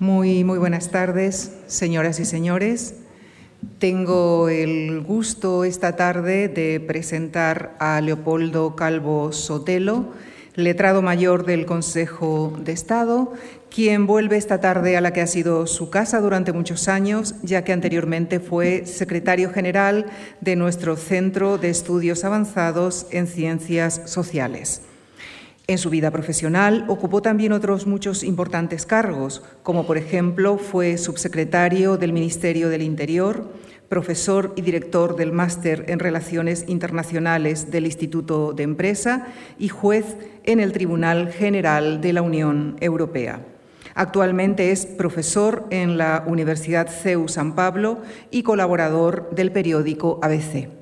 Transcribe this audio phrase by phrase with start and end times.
[0.00, 2.94] Muy, muy buenas tardes, señoras y señores.
[3.78, 10.06] Tengo el gusto esta tarde de presentar a Leopoldo Calvo Sotelo,
[10.54, 13.34] letrado mayor del Consejo de Estado,
[13.68, 17.62] quien vuelve esta tarde a la que ha sido su casa durante muchos años, ya
[17.62, 20.06] que anteriormente fue secretario general
[20.40, 24.80] de nuestro Centro de Estudios Avanzados en Ciencias Sociales.
[25.70, 31.96] En su vida profesional ocupó también otros muchos importantes cargos, como por ejemplo fue subsecretario
[31.96, 33.52] del Ministerio del Interior,
[33.88, 39.28] profesor y director del Máster en Relaciones Internacionales del Instituto de Empresa
[39.60, 43.46] y juez en el Tribunal General de la Unión Europea.
[43.94, 47.98] Actualmente es profesor en la Universidad CEU San Pablo
[48.32, 50.79] y colaborador del periódico ABC.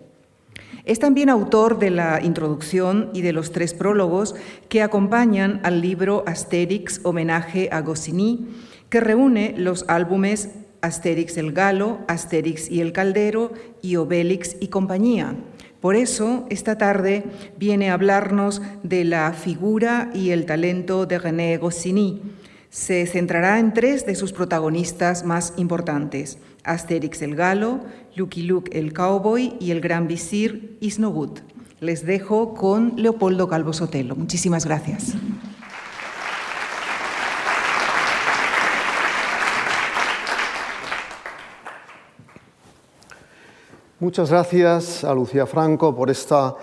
[0.88, 4.34] Es también autor de la introducción y de los tres prólogos
[4.70, 8.48] que acompañan al libro Asterix, homenaje a Goscinny,
[8.88, 10.48] que reúne los álbumes
[10.80, 15.37] Asterix el Galo, Asterix y el Caldero y Obélix y compañía.
[15.82, 17.24] Por eso, esta tarde
[17.59, 22.23] viene a hablarnos de la figura y el talento de René Goscinny.
[22.70, 27.80] Se centrará en tres de sus protagonistas más importantes, Asterix el Galo,
[28.19, 31.41] Lucky Luke el Cowboy y el Gran Visir Isnogut.
[31.80, 34.16] Les dejo con Leopoldo Calvo Sotelo.
[34.16, 35.15] Muchísimas gracias.
[44.01, 46.57] Muchas gracias a Lucía Franco por esta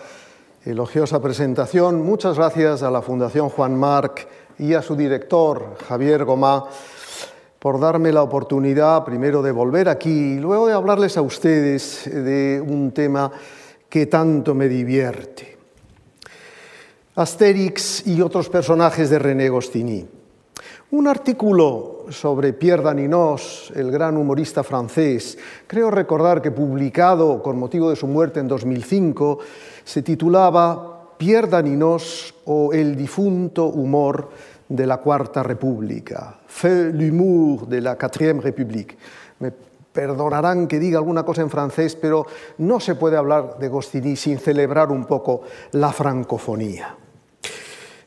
[0.65, 2.01] elogiosa presentación.
[2.01, 6.65] Muchas gracias a la Fundación Juan Marc y a su director, Javier Gomá,
[7.65, 12.63] por darme la oportunidad primero de volver aquí y luego de hablarles a ustedes de
[12.63, 13.31] un tema
[13.89, 15.57] que tanto me divierte.
[17.15, 20.05] Asterix y otros personajes de René Goscinny.
[20.91, 25.35] Un artículo sobre Pierre Daninos, el gran humorista francés,
[25.65, 29.39] creo recordar que publicado con motivo de su muerte en 2005,
[29.83, 34.29] se titulaba Pierre Daninos o el difunto humor
[34.67, 38.97] de la Cuarta República, Feu l'humour de la Quatrième République.
[39.39, 39.51] Me
[39.95, 42.25] perdonarán que diga alguna cosa en francés, pero
[42.57, 46.95] no se puede hablar de Goscinny sin celebrar un poco la francofonía.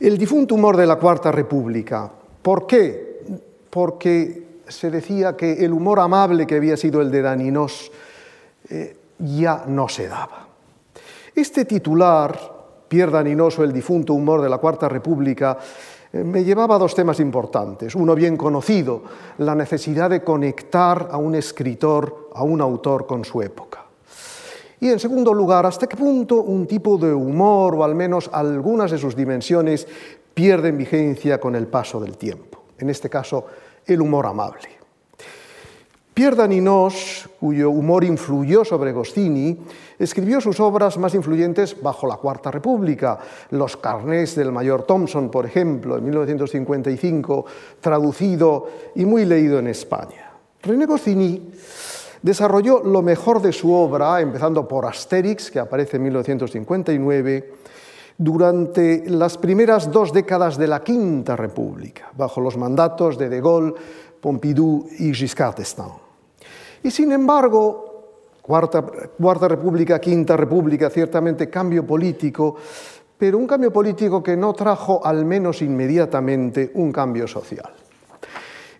[0.00, 2.10] El difunto humor de la Cuarta República.
[2.42, 3.24] ¿Por qué?
[3.70, 7.90] Porque se decía que el humor amable que había sido el de Daninos
[8.68, 10.46] eh, ya no se daba.
[11.34, 12.38] Este titular,
[12.88, 15.58] Pierre Daninos o el difunto humor de la Cuarta República,
[16.12, 17.94] me llevaba a dos temas importantes.
[17.94, 19.02] Uno bien conocido,
[19.38, 23.84] la necesidad de conectar a un escritor, a un autor con su época.
[24.80, 28.90] Y en segundo lugar, hasta qué punto un tipo de humor, o al menos algunas
[28.90, 29.86] de sus dimensiones,
[30.32, 32.62] pierden vigencia con el paso del tiempo.
[32.78, 33.44] En este caso,
[33.84, 34.77] el humor amable.
[36.18, 39.56] Pierre Daninos, cuyo humor influyó sobre Goscinny,
[40.00, 43.20] escribió sus obras más influyentes bajo la Cuarta República,
[43.50, 47.44] Los carnés del mayor Thompson, por ejemplo, en 1955,
[47.80, 50.32] traducido y muy leído en España.
[50.60, 51.52] René Goscinny
[52.20, 57.52] desarrolló lo mejor de su obra, empezando por Asterix, que aparece en 1959,
[58.18, 63.74] durante las primeras dos décadas de la Quinta República, bajo los mandatos de De Gaulle,
[64.20, 66.07] Pompidou y Giscard d'Estaing.
[66.82, 67.88] Y sin embargo,
[68.48, 72.56] Cuarta, República, Quinta República, ciertamente cambio político,
[73.18, 77.70] pero un cambio político que no trajo al menos inmediatamente un cambio social.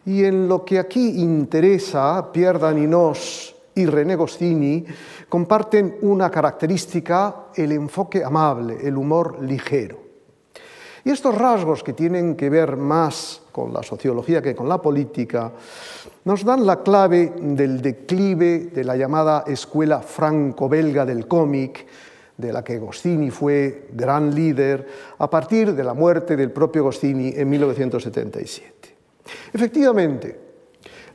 [0.07, 4.87] Y en lo que aquí interesa, Pierre Daninos y René Goscinny
[5.29, 10.08] comparten una característica, el enfoque amable, el humor ligero.
[11.09, 15.51] Y estos rasgos que tienen que ver más con la sociología que con la política,
[16.25, 21.87] nos dan la clave del declive de la llamada escuela franco-belga del cómic,
[22.37, 24.87] de la que Goscinny fue gran líder,
[25.17, 28.95] a partir de la muerte del propio Goscinny en 1977.
[29.55, 30.39] Efectivamente,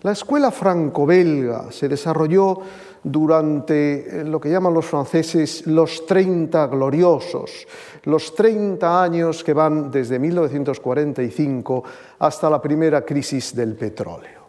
[0.02, 2.58] la escuela franco-belga se desarrolló
[3.04, 7.68] durante lo que llaman los franceses los 30 gloriosos,
[8.04, 11.84] los 30 años que van desde 1945
[12.20, 14.44] hasta la primera crisis del petróleo.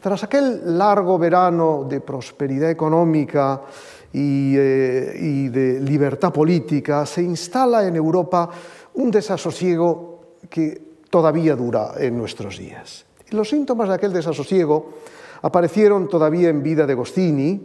[0.00, 3.60] Tras aquel largo verano de prosperidad económica
[4.12, 8.48] y, eh, de libertad política, se instala en Europa
[8.94, 13.04] un desasosiego que todavía dura en nuestros días.
[13.30, 14.90] los síntomas de aquel desasosiego
[15.42, 17.62] aparecieron todavía en vida de Goscinny,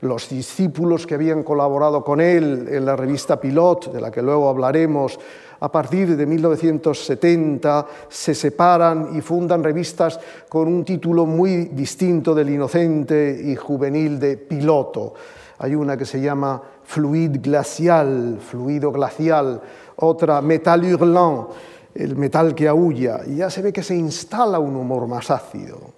[0.00, 4.48] los discípulos que habían colaborado con él en la revista Pilot, de la que luego
[4.48, 5.18] hablaremos,
[5.60, 12.50] a partir de 1970 se separan y fundan revistas con un título muy distinto del
[12.50, 15.14] inocente y juvenil de Piloto.
[15.58, 19.60] Hay una que se llama Fluid glacial, fluido glacial,
[19.96, 21.48] otra Metal hurlant,
[21.94, 25.95] el metal que aúlla, y ya se ve que se instala un humor más ácido.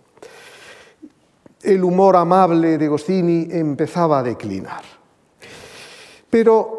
[1.62, 4.82] El humor amable de Goscini empezaba a declinar.
[6.30, 6.78] Pero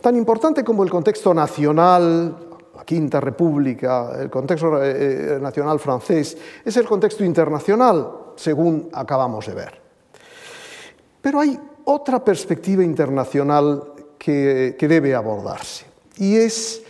[0.00, 2.36] Tan importante como el contexto nacional,
[2.76, 9.46] la Quinta República, el contexto eh, eh, nacional francés, es el contexto internacional, según acabamos
[9.46, 9.80] de ver.
[11.20, 15.86] Pero hay otra perspectiva internacional que debe abordarse,
[16.16, 16.82] y es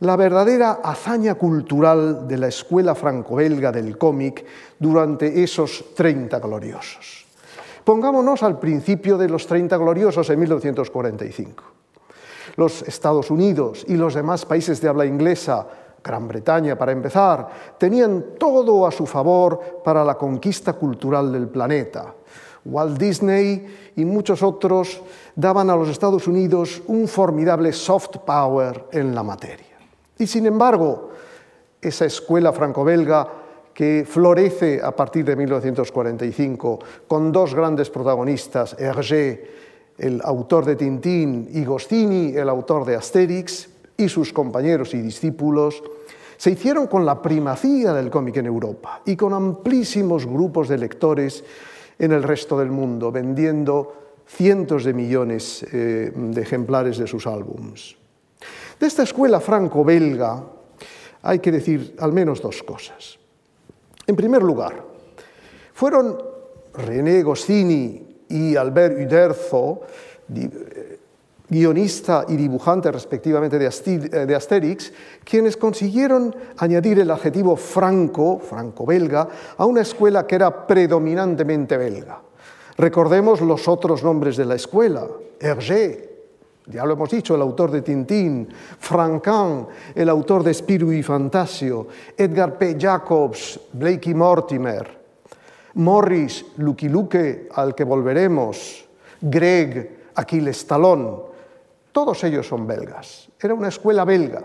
[0.00, 4.44] la verdadera hazaña cultural de la escuela franco-belga del cómic
[4.78, 7.26] durante esos 30 gloriosos.
[7.84, 11.74] Pongámonos al principio de los 30 gloriosos en 1945
[12.56, 15.66] los Estados Unidos y los demás países de habla inglesa,
[16.02, 17.48] Gran Bretaña para empezar,
[17.78, 22.14] tenían todo a su favor para la conquista cultural del planeta.
[22.66, 25.00] Walt Disney y muchos otros
[25.34, 29.73] daban a los Estados Unidos un formidable soft power en la materia.
[30.18, 31.10] Y sin embargo,
[31.80, 33.28] esa escuela franco-belga
[33.74, 36.78] que florece a partir de 1945
[37.08, 39.64] con dos grandes protagonistas, Hergé
[39.98, 45.82] el autor de Tintín, y Goscini, el autor de Asterix, y sus compañeros y discípulos,
[46.36, 51.44] se hicieron con la primacía del cómic en Europa y con amplísimos grupos de lectores
[51.98, 53.94] en el resto del mundo, vendiendo
[54.26, 57.96] cientos de millones eh, de ejemplares de sus álbums.
[58.78, 60.42] De esta escuela franco-belga
[61.22, 63.18] hay que decir al menos dos cosas.
[64.06, 64.84] En primer lugar,
[65.72, 66.18] fueron
[66.74, 69.80] René Goscini y Albert Uderzo,
[71.48, 74.92] guionista y dibujante respectivamente eh, de Asterix,
[75.24, 82.20] quienes consiguieron añadir el adjetivo franco, franco-belga, a una escuela que era predominantemente belga.
[82.76, 85.06] Recordemos los otros nombres de la escuela.
[85.38, 86.13] Hergé,
[86.66, 91.88] ya lo hemos dicho, el autor de Tintín, Franquin, el autor de Spirou y Fantasio,
[92.16, 92.76] Edgar P.
[92.78, 95.04] Jacobs, Blakey Mortimer,
[95.74, 98.86] Morris, Lucky Luke, al que volveremos,
[99.20, 101.22] Greg, Aquiles Talón,
[101.92, 103.28] todos ellos son belgas.
[103.40, 104.42] Era una escuela belga,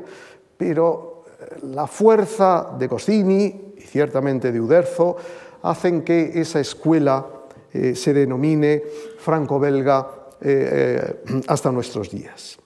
[0.57, 5.15] pero eh, la fuerza de Goscini y ciertamente de Uderzo
[5.63, 7.25] hacen que esa escuela
[7.71, 8.83] eh, se denomine
[9.19, 12.57] franco-belga eh, hasta nuestros días.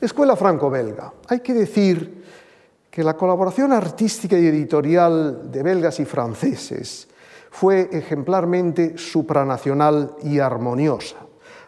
[0.00, 1.12] Escuela franco-belga.
[1.28, 2.24] Hay que decir
[2.90, 7.08] que la colaboración artística y editorial de belgas y franceses
[7.50, 11.16] fue ejemplarmente supranacional y armoniosa,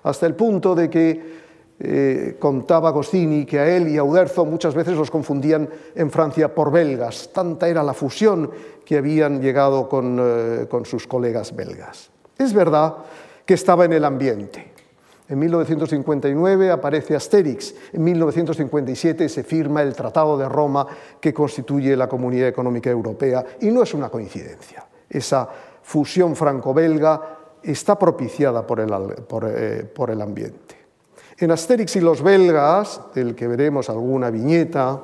[0.02, 1.43] hasta el punto de que
[1.78, 6.55] eh, contaba Goscini que a él y a Uderzo muchas veces los confundían en Francia
[6.55, 8.50] por belgas, tanta era la fusión
[8.85, 12.11] que habían llegado eh, con sus colegas belgas.
[12.38, 12.94] Es verdad
[13.44, 14.71] que estaba en el ambiente.
[15.28, 20.86] En 1959 aparece Asterix, en 1957 se firma el Tratado de Roma
[21.20, 24.84] que constituye la Comunidad Económica Europea y no es una coincidencia.
[25.08, 25.48] Esa
[25.82, 30.76] fusión franco-belga está propiciada por el, eh, por, el, ambiente.
[31.38, 35.00] En Asterix y los belgas, del que veremos alguna viñeta,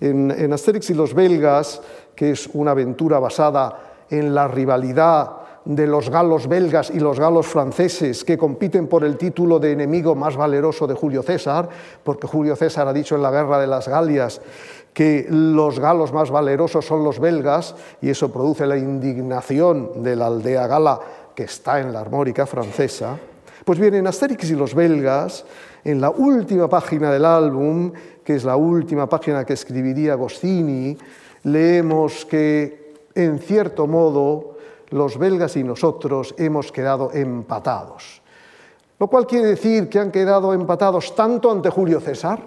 [0.00, 1.82] en, en Asterix y los belgas,
[2.16, 7.46] que es una aventura basada en la rivalidad de los galos belgas y los galos
[7.46, 11.68] franceses que compiten por el título de enemigo más valeroso de Julio César,
[12.02, 14.40] porque Julio César ha dicho en la guerra de las Galias
[14.92, 20.26] que los galos más valerosos son los belgas y eso produce la indignación de la
[20.26, 21.00] aldea gala
[21.34, 23.18] que está en la armórica francesa,
[23.64, 25.44] pues bien, en Asterix y los belgas,
[25.84, 27.92] en la última página del álbum,
[28.22, 30.96] que es la última página que escribiría Goscini,
[31.44, 34.53] leemos que, en cierto modo,
[34.90, 38.22] los belgas y nosotros hemos quedado empatados.
[38.98, 42.40] Lo cual quiere decir que han quedado empatados tanto ante Julio César,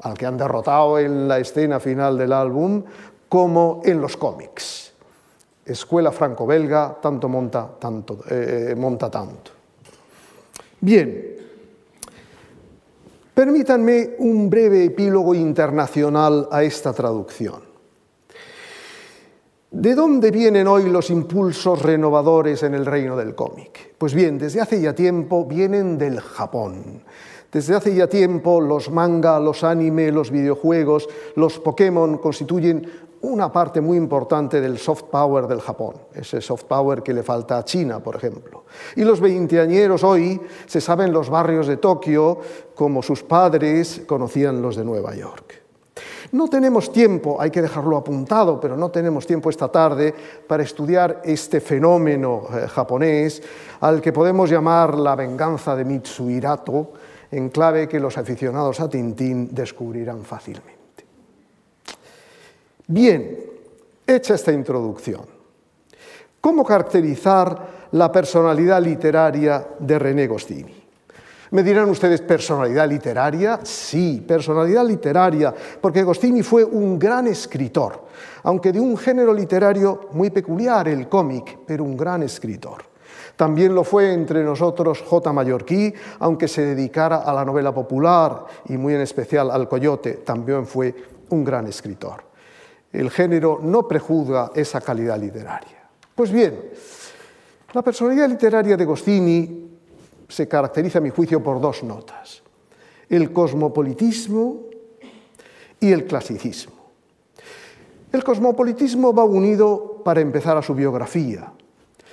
[0.00, 2.82] al que han derrotado en la escena final del álbum,
[3.28, 4.92] como en los cómics.
[5.64, 9.52] Escuela franco-belga, tanto monta, tanto, eh, eh, monta tanto.
[10.80, 11.36] Bien,
[13.32, 17.71] permítanme un breve epílogo internacional a esta traducción.
[19.72, 23.94] ¿De dónde vienen hoy los impulsos renovadores en el reino del cómic?
[23.96, 27.02] Pues bien, desde hace ya tiempo vienen del Japón.
[27.50, 32.86] Desde hace ya tiempo los manga, los anime, los videojuegos, los Pokémon constituyen
[33.22, 37.56] una parte muy importante del soft power del Japón, ese soft power que le falta
[37.56, 38.64] a China, por ejemplo.
[38.94, 42.40] Y los veinteañeros hoy se saben los barrios de Tokio
[42.74, 45.62] como sus padres conocían los de Nueva York.
[46.32, 50.14] No tenemos tiempo, hay que dejarlo apuntado, pero no tenemos tiempo esta tarde
[50.46, 53.42] para estudiar este fenómeno eh, japonés
[53.80, 56.92] al que podemos llamar la venganza de Mitsuhirato,
[57.30, 61.04] en clave que los aficionados a Tintín descubrirán fácilmente.
[62.86, 63.38] Bien,
[64.06, 65.22] hecha esta introducción,
[66.40, 70.81] ¿cómo caracterizar la personalidad literaria de René Goscinny?
[71.52, 73.60] Me dirán ustedes, ¿personalidad literaria?
[73.62, 78.06] Sí, personalidad literaria, porque Goscinny fue un gran escritor,
[78.42, 82.82] aunque de un género literario muy peculiar, el cómic, pero un gran escritor.
[83.36, 85.32] También lo fue entre nosotros J.
[85.32, 90.66] Mallorquí, aunque se dedicara a la novela popular y muy en especial al coyote, también
[90.66, 90.94] fue
[91.30, 92.32] un gran escritor
[92.92, 95.88] el género no prejuzga esa calidad literaria.
[96.14, 96.60] Pues bien,
[97.72, 99.71] la personalidad literaria de Goscinny
[100.32, 102.42] se caracteriza, a mi juicio, por dos notas,
[103.10, 104.62] el cosmopolitismo
[105.78, 106.72] y el clasicismo.
[108.10, 111.52] El cosmopolitismo va unido, para empezar, a su biografía.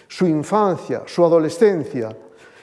[0.09, 2.15] Su infancia, su adolescencia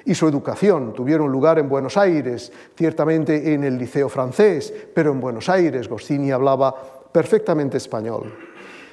[0.04, 5.20] y su educación tuvieron lugar en Buenos Aires, ciertamente en el Liceo francés, pero en
[5.20, 6.74] Buenos Aires Goscinny hablaba
[7.12, 8.34] perfectamente español.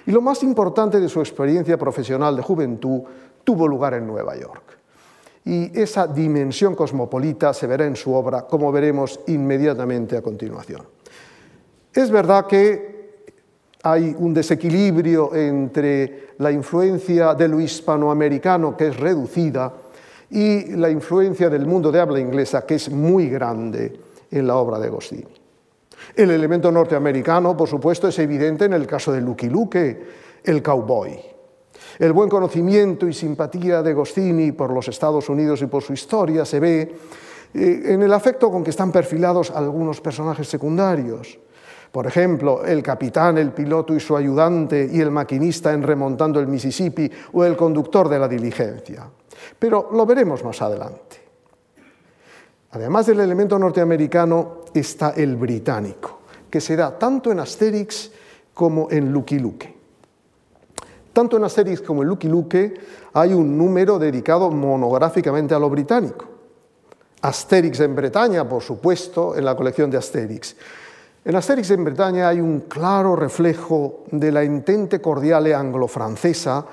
[0.06, 3.02] Y lo más importante de su experiencia profesional de juventud
[3.44, 4.63] tuvo lugar en Nueva York.
[5.46, 10.84] Y esa dimensión cosmopolita se verá en su obra, como veremos inmediatamente a continuación.
[11.94, 12.94] Es verdad que
[13.84, 19.74] hay un desequilibrio entre la influencia de lo hispanoamericano, que es reducida,
[20.30, 24.00] y la influencia del mundo de habla inglesa, que es muy grande
[24.32, 25.28] en la obra de Goscinny.
[26.16, 30.06] El elemento norteamericano, por supuesto, es evidente en el caso de Lucky Luke,
[30.44, 31.33] el cowboy.
[32.00, 36.46] El buen conocimiento y simpatía de Goscinny por los Estados Unidos y por su historia
[36.46, 36.96] se ve
[37.54, 41.38] eh, en el afecto con que están perfilados algunos personajes secundarios.
[41.92, 46.48] Por ejemplo, el capitán, el piloto y su ayudante y el maquinista en remontando el
[46.48, 49.08] Mississippi o el conductor de la diligencia.
[49.60, 51.22] Pero lo veremos más adelante.
[52.72, 58.12] Además del elemento norteamericano está el británico, que se da tanto en Asterix
[58.56, 59.73] como en Lucky Luke.
[61.14, 62.74] Tanto en Asterix como en Lucky Luke
[63.14, 66.26] hay un número dedicado monográficamente a lo británico.
[67.22, 70.56] Asterix en Bretaña, por supuesto, en la colección de Asterix.
[71.24, 76.66] En Asterix en Bretaña hay un claro reflejo de la intente cordiale anglo-francesa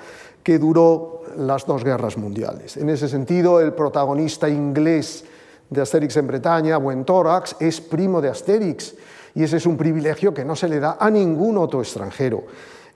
[0.43, 2.75] que duró las dos guerras mundiales.
[2.77, 5.23] En ese sentido, el protagonista inglés
[5.69, 8.95] de Asterix en Bretaña o en Tórax es primo de Asterix
[9.35, 12.43] y ese es un privilegio que no se le da a ningún otro extranjero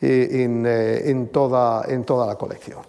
[0.01, 2.79] eh, eh, en, toda, en toda la colección.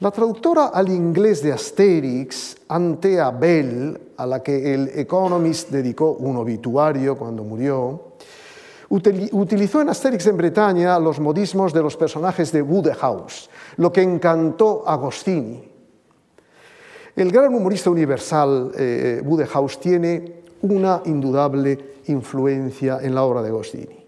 [0.00, 6.36] La traductora al inglés de Asterix, Antea Bell, a la que el Economist dedicó un
[6.36, 8.12] obituario cuando murió,
[8.88, 14.82] utilizó en Asterix en Bretaña los modismos de los personajes de Wodehouse, lo que encantó
[14.86, 15.70] a Agostini.
[17.14, 24.01] El gran humorista universal eh, Wodehouse tiene una indudable influencia en la obra de Goscinny.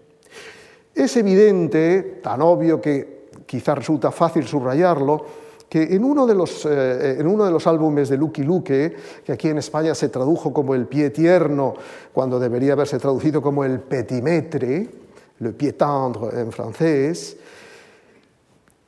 [0.95, 5.25] Es evidente, tan obvio que quizá resulta fácil subrayarlo,
[5.67, 9.31] que en uno, de los, eh, en uno de los álbumes de Lucky Luke, que
[9.31, 11.73] aquí en España se tradujo como el pie tierno,
[12.13, 14.89] cuando debería haberse traducido como el petimetre,
[15.39, 17.37] le pied tendre en francés,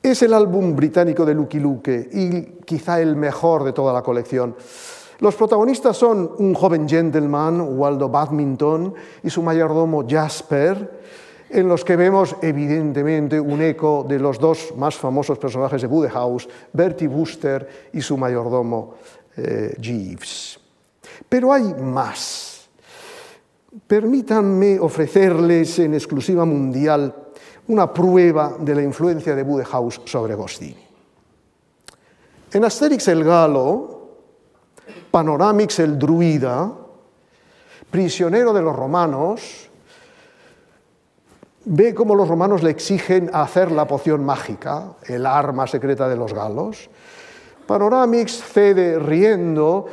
[0.02, 4.56] es el álbum británico de Lucky Luke y quizá el mejor de toda la colección.
[5.18, 10.97] Los protagonistas son un joven gentleman, Waldo Badminton, y su mayordomo Jasper,
[11.50, 16.48] en los que vemos evidentemente un eco de los dos más famosos personajes de Wodehouse,
[16.72, 18.94] Bertie Wooster y su mayordomo
[19.36, 20.60] eh, Jeeves.
[21.28, 22.68] Pero hay más.
[23.86, 27.14] Permítanme ofrecerles en exclusiva mundial
[27.68, 30.86] una prueba de la influencia de Wodehouse sobre Goscinny.
[32.52, 34.08] En Asterix el Galo,
[35.10, 36.72] Panoramix el Druida,
[37.90, 39.67] prisionero de los romanos,
[41.68, 46.32] ve cómo los romanos le exigen hacer la poción mágica, el arma secreta de los
[46.32, 46.88] galos.
[47.66, 49.86] Panoramix cede riendo,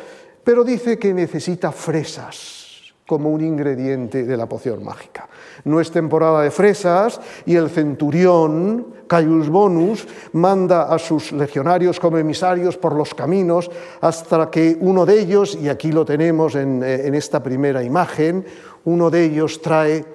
[0.43, 5.27] pero dice que necesita fresas como un ingrediente de la poción mágica.
[5.65, 12.17] No es temporada de fresas y el centurión, Caius Bonus, manda a sus legionarios como
[12.17, 13.69] emisarios por los caminos
[14.01, 18.45] hasta que uno de ellos, y aquí lo tenemos en, eh, esta primera imagen,
[18.85, 20.14] uno de ellos trae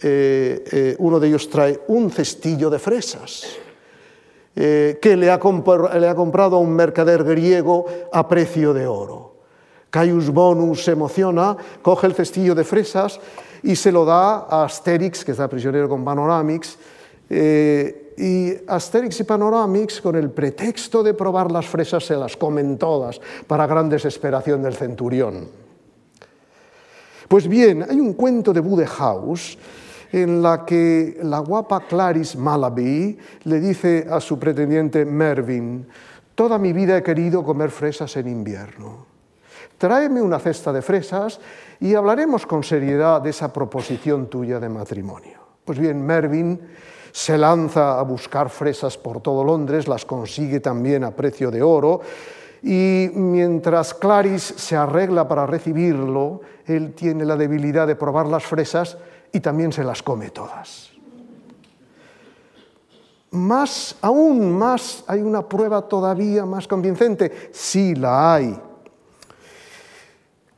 [0.00, 3.46] uno de ellos trae un cestillo de fresas
[4.54, 9.28] que le ha, comprado a un mercader griego a precio de oro.
[9.90, 13.20] Caius Bonus se emociona, coge el cestillo de fresas
[13.62, 16.76] y se lo da a Asterix, que está prisionero con Panoramix,
[17.30, 22.76] eh, y Asterix y Panoramix, con el pretexto de probar las fresas, se las comen
[22.76, 25.48] todas, para gran desesperación del centurión.
[27.28, 29.58] Pues bien, hay un cuento de Bude House
[30.12, 35.86] en la que la guapa Clarice Malaby le dice a su pretendiente Mervyn,
[36.34, 39.08] toda mi vida he querido comer fresas en invierno
[39.78, 41.40] tráeme una cesta de fresas
[41.80, 45.38] y hablaremos con seriedad de esa proposición tuya de matrimonio.
[45.64, 46.60] Pues bien, Mervyn
[47.12, 52.00] se lanza a buscar fresas por todo Londres, las consigue también a precio de oro,
[52.60, 58.98] y mientras Clarice se arregla para recibirlo, él tiene la debilidad de probar las fresas
[59.32, 60.90] y también se las come todas.
[63.30, 67.50] Más, aún más, hay una prueba todavía más convincente.
[67.52, 68.58] Sí la hay.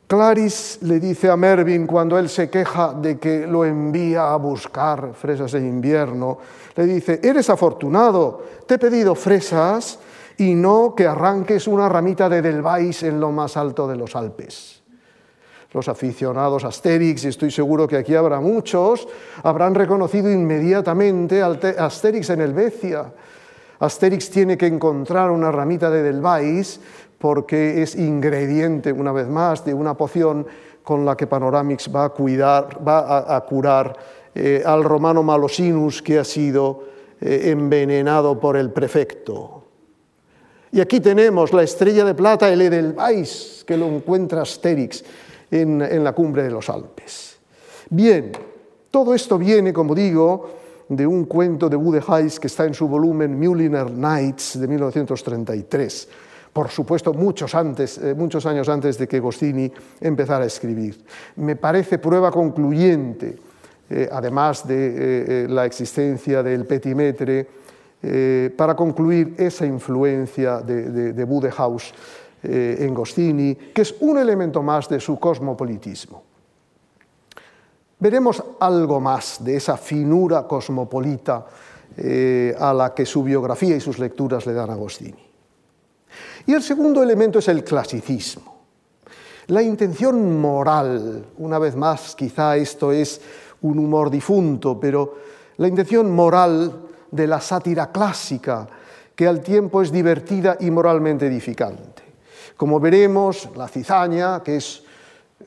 [0.07, 5.15] Clarice le dice a Mervyn cuando él se queja de que lo envía a buscar
[5.15, 6.39] fresas en invierno,
[6.75, 10.01] le dice, eres afortunado, te he pedido fresas
[10.37, 14.80] y no que arranques una ramita de Delvais en lo más alto de los Alpes.
[15.73, 19.07] Los aficionados a Asterix, y estoy seguro que aquí habrá muchos,
[19.45, 23.13] habrán reconocido inmediatamente a Asterix en Helvecia.
[23.79, 26.81] Asterix tiene que encontrar una ramita de Delvais
[27.19, 30.47] porque es ingrediente, una vez más, de una poción
[30.83, 33.97] con la que Panoramix va a, curar
[34.35, 36.85] eh, al romano Malosinus que ha sido
[37.21, 39.65] eh, envenenado por el prefecto.
[40.73, 45.05] Y aquí tenemos la estrella de plata, el Edelweiss, que lo encuentra Asterix
[45.51, 47.39] en, la cumbre de los Alpes.
[47.91, 48.33] Bien,
[48.91, 50.51] todo esto viene, como digo,
[50.89, 56.09] de un cuento de Bude Heiss que está en su volumen Mulliner Nights de 1933
[56.53, 61.05] por supuesto muchos, antes, eh, muchos años antes de que Gostini empezara a escribir.
[61.37, 63.37] Me parece prueba concluyente,
[63.89, 67.61] eh, además de eh, la existencia del petimetre,
[68.57, 71.93] para concluir esa influencia de, de, Budehaus
[72.43, 76.23] en Gostini, que es un elemento más de su cosmopolitismo.
[77.99, 81.47] Veremos algo más de esa finura cosmopolita
[82.59, 85.29] a la que su biografía y sus lecturas le dan a Agostini.
[86.47, 88.61] Y el segundo elemento es el clasicismo.
[89.49, 93.21] La intención moral, una vez más, quizá esto es
[93.63, 95.17] un humor difunto, pero
[95.59, 98.67] la intención moral de la sátira clásica,
[99.15, 101.90] que al tiempo es divertida y moralmente edificante.
[102.61, 104.83] Como veremos, la cizaña, que es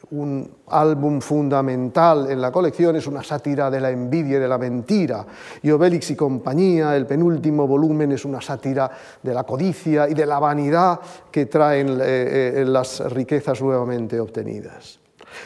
[0.09, 4.57] un álbum fundamental en la colección, es una sátira de la envidia y de la
[4.57, 5.23] mentira.
[5.61, 8.89] Y Obélix y compañía, el penúltimo volumen, es una sátira
[9.21, 10.99] de la codicia y de la vanidad
[11.29, 14.99] que traen eh, eh, las riquezas nuevamente obtenidas.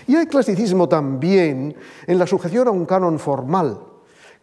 [0.07, 1.75] Y hay clasicismo también
[2.07, 3.77] en la sujeción a un canon formal.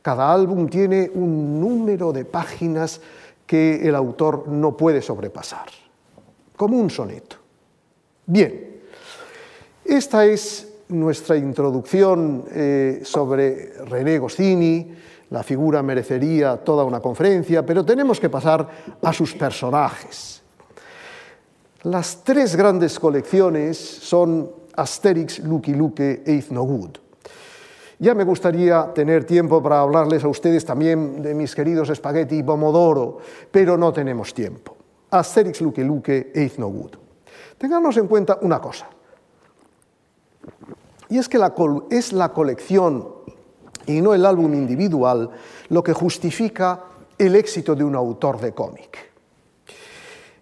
[0.02, 3.00] Cada álbum tiene un número de páginas
[3.46, 5.70] que el autor no puede sobrepasar,
[6.56, 7.36] como un soneto.
[8.26, 8.80] Bien,
[9.84, 14.94] esta es nuestra introducción eh, sobre René Goscinny.
[15.30, 18.68] La figura merecería toda una conferencia, pero tenemos que pasar
[19.02, 20.42] a sus personajes.
[21.82, 26.98] Las tres grandes colecciones son Asterix, Lucky Luke e Good.
[27.98, 32.42] Ya me gustaría tener tiempo para hablarles a ustedes también de mis queridos Spaghetti y
[32.42, 33.18] Pomodoro,
[33.50, 34.73] pero no tenemos tiempo.
[35.18, 36.96] Asterix, Lucky Luke e Good.
[37.58, 38.88] Tengamos en cuenta una cosa.
[41.08, 41.38] Y es que
[41.90, 43.08] es la colección
[43.86, 45.30] y no el álbum individual
[45.68, 46.84] lo que justifica
[47.16, 49.12] el éxito de un autor de cómic.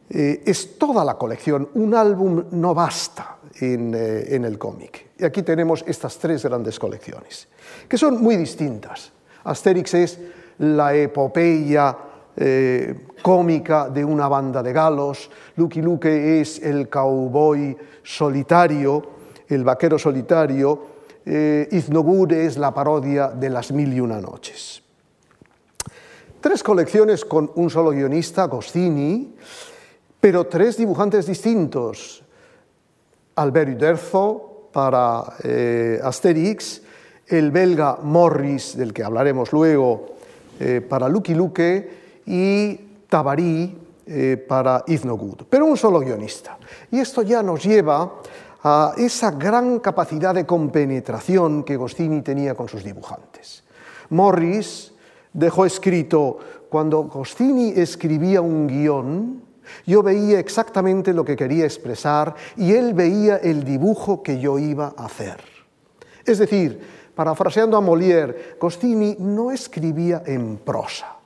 [0.08, 5.10] Eh, es toda la colección, un álbum no basta en, eh, el cómic.
[5.18, 7.48] Y aquí tenemos estas tres grandes colecciones,
[7.88, 9.12] que son muy distintas.
[9.44, 10.18] Asterix es
[10.58, 11.96] la epopeya
[12.36, 19.02] eh, cómica de una banda de galos, Lucky Luke es el cowboy solitario,
[19.48, 20.86] el vaquero solitario,
[21.24, 24.82] eh, es la parodia de las mil y una noches.
[26.40, 29.36] Tres colecciones con un solo guionista, Goscinny,
[30.20, 32.24] pero tres dibujantes distintos.
[33.36, 36.82] Albert Uderzo para eh, Asterix,
[37.28, 40.16] el belga Morris, del que hablaremos luego,
[40.58, 42.74] eh, para Lucky Luke, y
[43.08, 45.42] Tabary eh, para Good.
[45.48, 46.58] Pero un solo guionista.
[46.90, 48.20] Y esto ya nos lleva
[48.64, 53.64] a esa gran capacidad de compenetración que Gostini tenía con sus dibujantes.
[54.10, 54.92] Morris
[55.32, 59.42] dejó escrito, cuando Gostini escribía un guion,
[59.86, 64.94] yo veía exactamente lo que quería expresar y él veía el dibujo que yo iba
[64.96, 65.40] a hacer.
[66.24, 66.80] Es decir,
[67.14, 71.16] parafraseando a Molière, Gostini no escribía en prosa,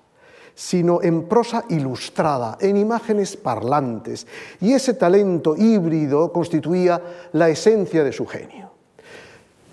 [0.56, 4.26] sino en prosa ilustrada, en imágenes parlantes,
[4.58, 8.70] y ese talento híbrido constituía la esencia de su genio.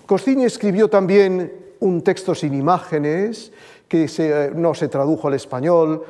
[0.05, 3.53] Gostini escribió también un texto sin imágenes
[3.87, 6.03] que no se tradujo al español,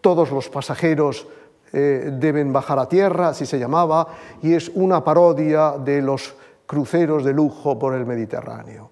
[0.00, 1.28] todos los pasajeros
[1.72, 4.08] eh, deben bajar a tierra, así se llamaba,
[4.42, 6.34] y es una parodia de los
[6.66, 8.90] cruceros de lujo por el Mediterráneo.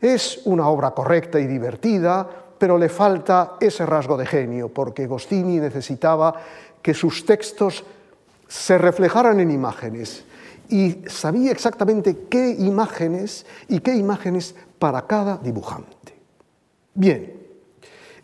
[0.00, 2.28] Es una obra correcta y divertida,
[2.62, 6.32] pero le falta ese rasgo de genio, porque Gostini necesitaba
[6.80, 7.82] que sus textos
[8.46, 10.22] se reflejaran en imágenes
[10.68, 16.14] y sabía exactamente qué imágenes y qué imágenes para cada dibujante.
[16.94, 17.34] Bien,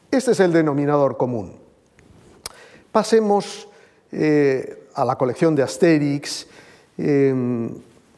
[0.09, 1.57] este es el denominador común.
[2.93, 3.69] Pasemos
[4.13, 6.47] eh, a la colección de Asterix,
[6.97, 7.75] em,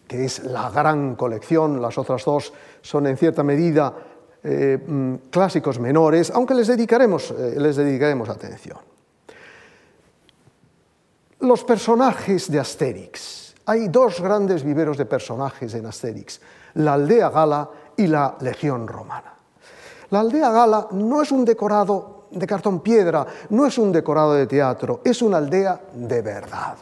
[0.07, 2.53] que es la gran colección, las otras dos
[2.83, 4.10] son en cierta medida
[4.43, 8.79] eh, mm, clásicos menores, aunque les dedicaremos, eh, les dedicaremos atención.
[11.41, 13.55] Los personajes de Asterix.
[13.67, 16.41] Hay dos grandes viveros de personajes en Asterix,
[16.75, 19.35] la aldea gala y la legión romana.
[20.11, 24.47] La aldea gala no es un decorado de cartón piedra, no es un decorado de
[24.47, 26.77] teatro, es una aldea de verdad.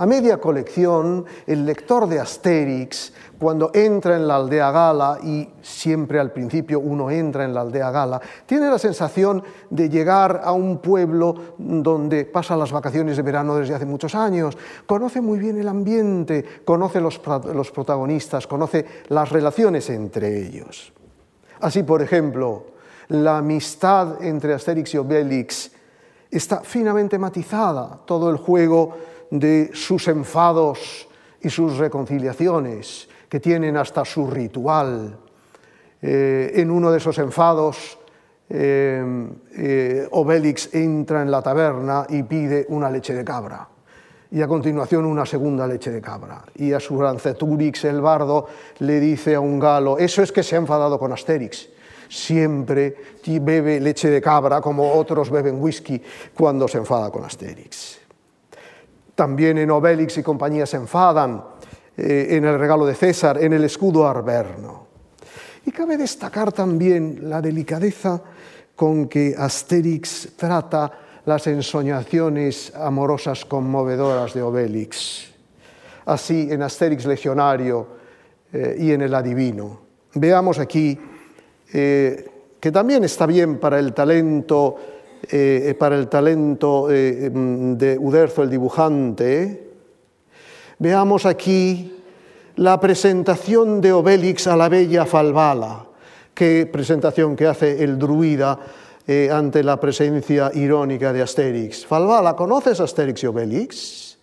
[0.00, 6.18] A media colección, el lector de Asterix, cuando entra en la aldea gala, y siempre
[6.18, 10.78] al principio uno entra en la aldea gala, tiene la sensación de llegar a un
[10.78, 15.68] pueblo donde pasa las vacaciones de verano desde hace muchos años, conoce muy bien el
[15.68, 17.20] ambiente, conoce los,
[17.52, 20.94] los protagonistas, conoce las relaciones entre ellos.
[21.60, 22.68] Así, por ejemplo,
[23.08, 25.72] la amistad entre Asterix y Obelix
[26.30, 31.08] está finamente matizada, todo el juego de sus enfados
[31.40, 35.16] y sus reconciliaciones, que tienen hasta su ritual.
[36.02, 37.98] Eh, en uno de esos enfados,
[38.48, 43.68] eh, eh, Obelix entra en la taberna y pide una leche de cabra
[44.32, 46.44] y a continuación una segunda leche de cabra.
[46.54, 48.46] Y a su Ranceturix, el bardo,
[48.78, 51.68] le dice a un galo, eso es que se ha enfadado con Asterix
[52.10, 56.02] siempre bebe leche de cabra como otros beben whisky
[56.34, 57.99] cuando se enfada con Asterix.
[59.20, 61.44] También en Obelix y compañía se enfadan,
[61.94, 64.86] eh, en el regalo de César, en el escudo arberno.
[65.66, 68.22] Y cabe destacar también la delicadeza
[68.74, 70.90] con que Asterix trata
[71.26, 75.30] las ensoñaciones amorosas conmovedoras de Obelix.
[76.06, 77.88] Así en Asterix Legionario
[78.50, 79.80] eh, y en el Adivino.
[80.14, 80.98] Veamos aquí
[81.74, 84.76] eh, que también está bien para el talento,
[85.32, 89.70] eh, para el talento eh, mm, de Uderzo, el dibujante.
[90.78, 91.96] Veamos aquí
[92.56, 95.86] la presentación de Obélix a la bella Falbala,
[96.34, 98.58] qué presentación que hace el druida
[99.32, 101.84] ante la presencia irónica de Asterix.
[101.84, 104.18] Falbala, ¿conoces a Asterix y Obélix?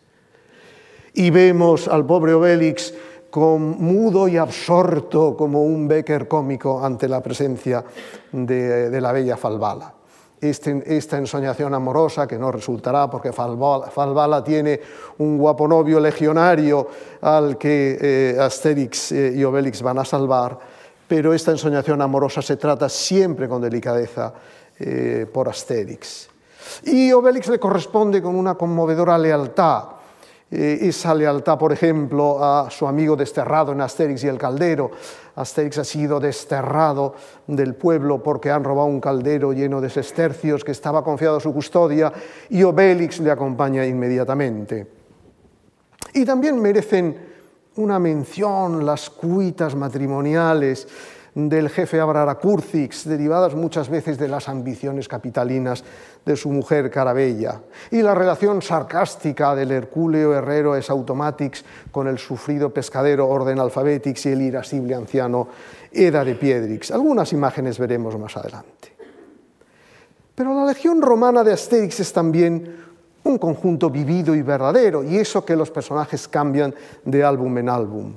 [1.13, 2.93] Y vemos al pobre Obélix
[3.29, 7.83] con, mudo y absorto como un Becker cómico ante la presencia
[8.31, 9.93] de, la bella Falbala.
[10.39, 14.79] Este, esta ensoñación amorosa que no resultará porque Falbala, tiene
[15.17, 16.87] un guapo novio legionario
[17.21, 20.59] al que eh, Asterix eh, y Obélix van a salvar,
[21.07, 24.31] pero esta ensoñación amorosa se trata siempre con delicadeza
[24.77, 26.29] eh, por Asterix.
[26.83, 29.96] Y Obélix le corresponde con una conmovedora lealtad
[30.49, 34.91] esa lealtad, por ejemplo, a su amigo desterrado en Asterix y el caldero.
[35.35, 37.15] Asterix ha sido desterrado
[37.47, 41.53] del pueblo porque han robado un caldero lleno de sestercios que estaba confiado a su
[41.53, 42.11] custodia
[42.49, 44.87] y Obélix le acompaña inmediatamente.
[46.13, 47.15] Y también merecen
[47.75, 50.87] una mención las cuitas matrimoniales
[51.37, 55.83] del jefe Abraracurcix, derivadas muchas veces de las ambiciones capitalinas
[56.25, 62.73] de su mujer Carabella, y la relación sarcástica del Hercúleo Herrero Esautomatix con el sufrido
[62.73, 65.49] pescadero Orden Alfabetix y el irascible anciano
[65.91, 66.89] Eda de Piedrix.
[66.89, 68.95] Algunas imágenes veremos más adelante.
[70.33, 72.77] Pero la legión romana de Asterix es también
[73.23, 76.73] un conjunto vivido y verdadero, y eso que los personajes cambian
[77.05, 78.13] de álbum en álbum.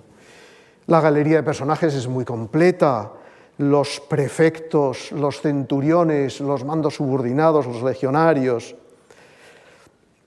[0.91, 3.13] La galería de personajes es muy completa.
[3.59, 8.75] Los prefectos, los centuriones, los mandos subordinados, los legionarios.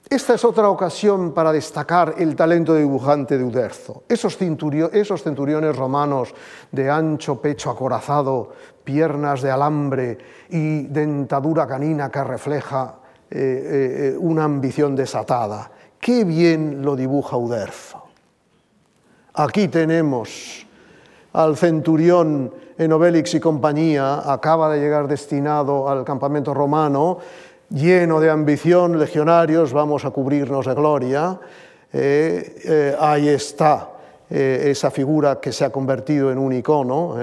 [0.10, 4.04] esta es otra ocasión para destacar el talento dibujante de Uderzo.
[4.08, 6.34] Esos, centuriones romanos
[6.72, 8.54] de ancho pecho acorazado,
[8.86, 10.18] piernas de alambre
[10.50, 13.00] y dentadura canina que refleja
[13.30, 15.70] eh, eh, una ambición desatada.
[16.00, 18.03] Qué bien lo dibuja Uderzo.
[19.36, 20.64] Aquí tenemos
[21.34, 27.18] al centurión en Obélix y compañía, acaba de llegar destinado al campamento romano,
[27.72, 31.40] lleno de ambición, legionarios, vamos a cubrirnos de gloria.
[31.92, 33.90] Eh, eh, ahí está
[34.30, 37.16] eh, esa figura que se ha convertido en un icono,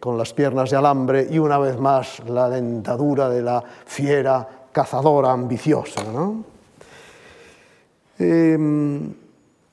[0.00, 5.32] con las piernas de alambre y una vez más la dentadura de la fiera cazadora
[5.32, 6.02] ambiciosa.
[6.04, 6.44] ¿no?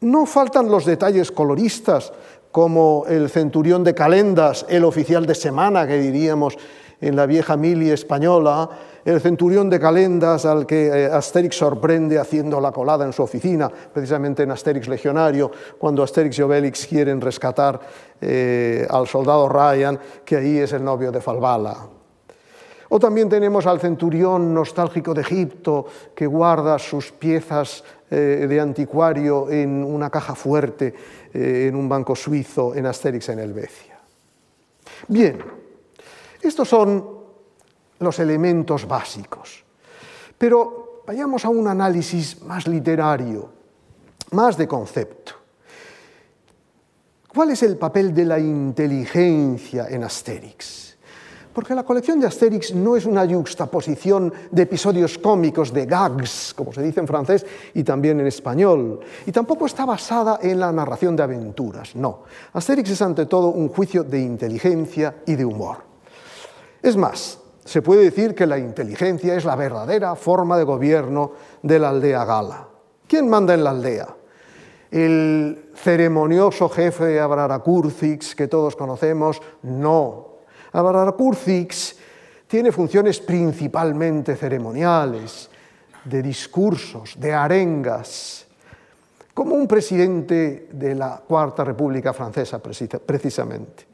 [0.02, 2.12] No faltan los detalles coloristas,
[2.52, 6.58] como el centurión de Calendas, el oficial de semana que diríamos
[7.02, 8.70] en la vieja mili española,
[9.04, 13.70] el centurión de Calendas al que eh, Asterix sorprende haciendo la colada en su oficina,
[13.70, 17.80] precisamente en Asterix Legionario, cuando Asterix y Obélix quieren rescatar
[18.22, 21.95] eh, al soldado Ryan, que ahí es el novio de Falbala.
[22.96, 29.52] O también tenemos al centurión nostálgico de Egipto, que guarda sus piezas eh, de anticuario
[29.52, 30.96] en una caja fuerte,
[31.34, 34.00] en un banco suizo, en Asterix en Helvecia.
[35.10, 35.44] Bien,
[36.42, 37.06] estos son
[38.00, 39.66] los elementos básicos.
[40.38, 43.50] Pero vayamos a un análisis más literario,
[44.32, 45.34] más de concepto.
[47.28, 50.95] ¿Cuál es el papel de la inteligencia en Asterix?
[51.56, 56.74] Porque la colección de Asterix no es una juxtaposición de episodios cómicos, de gags, como
[56.74, 61.16] se dice en francés y también en español, y tampoco está basada en la narración
[61.16, 62.24] de aventuras, no.
[62.52, 65.78] Asterix es ante todo un juicio de inteligencia y de humor.
[66.84, 71.32] Es más, se puede decir que la inteligencia es la verdadera forma de gobierno
[71.64, 72.68] de la aldea gala.
[73.08, 74.10] ¿Quién manda en la aldea?
[74.92, 79.42] ¿El ceremonioso jefe de Abraracurcix que todos conocemos?
[79.64, 80.35] No.
[80.76, 81.96] Abraracurcix
[82.48, 85.50] tiene funciones principalmente ceremoniales,
[86.04, 88.46] de discursos, de arengas,
[89.34, 93.88] como un presidente de la Cuarta República Francesa precisamente.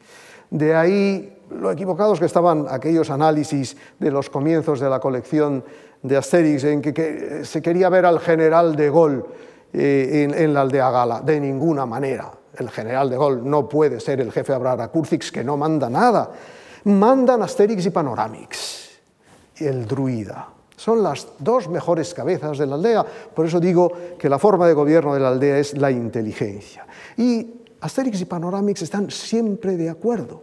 [0.49, 5.63] De ahí lo equivocados que estaban aquellos análisis de los comienzos de la colección
[6.01, 9.23] de Asterix, en que, se quería ver al general de Gaulle
[9.73, 11.21] eh, en, la aldea gala.
[11.21, 12.31] De ninguna manera.
[12.57, 16.31] El general de Gaulle no puede ser el jefe de Curcix, que no manda nada.
[16.85, 18.89] Mandan Asterix y Panoramix,
[19.57, 20.47] el druida.
[20.75, 24.73] Son las dos mejores cabezas de la aldea, por eso digo que la forma de
[24.73, 26.87] gobierno de la aldea es la inteligencia.
[27.17, 30.41] Y Asterix y Panoramix están siempre de acuerdo.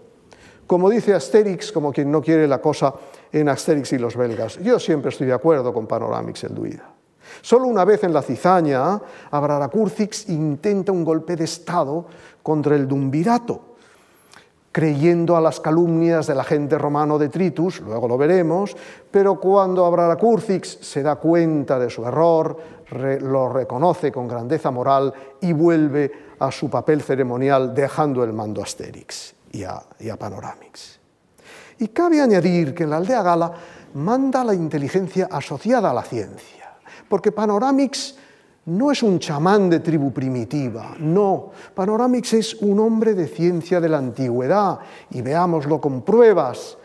[0.67, 2.95] Como dice Asterix, como quien no quiere la cosa
[3.33, 6.89] en Asterix y los belgas, yo siempre estoy de acuerdo con Panoramix el Duida.
[7.41, 12.07] Solo una vez en la cizaña, Abraracurcix intenta un golpe de Estado
[12.43, 13.77] contra el Dumbirato,
[14.73, 18.77] creyendo a las calumnias del agente romano de Tritus, luego lo veremos,
[19.11, 22.57] pero cuando Abraracurcix se da cuenta de su error,
[23.21, 28.65] lo reconoce con grandeza moral y vuelve a su papel ceremonial dejando el mando a
[28.65, 30.99] Asterix y a, Panoramix.
[31.79, 33.53] Y cabe añadir que en la aldea gala
[33.95, 36.77] manda la inteligencia asociada a la ciencia,
[37.09, 38.17] porque Panoramix
[38.69, 43.89] no es un chamán de tribu primitiva, no, Panoramix es un hombre de ciencia de
[43.89, 44.79] la antigüedad,
[45.11, 46.77] y veámoslo con pruebas,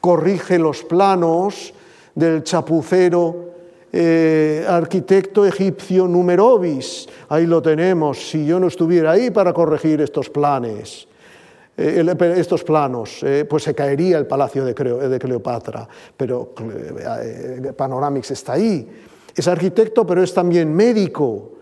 [0.00, 1.74] corrige los planos
[2.14, 3.48] del chapucero
[3.92, 10.30] eh, arquitecto egipcio Numerobis, ahí lo tenemos, si yo no estuviera ahí para corregir estos
[10.30, 11.06] planes.
[11.76, 12.04] Eh,
[12.36, 16.52] estos planos, eh, pues se caería el palacio de, Cleopatra, pero
[17.76, 18.88] Panoramix está ahí.
[19.38, 21.52] Es arquitecto, pero es también médico.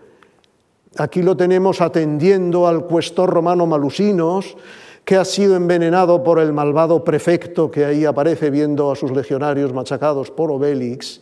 [0.97, 4.57] Aquí lo tenemos atendiendo al cuestor romano Malusinos,
[5.05, 9.73] que ha sido envenenado por el malvado prefecto que ahí aparece viendo a sus legionarios
[9.73, 11.21] machacados por Obélix.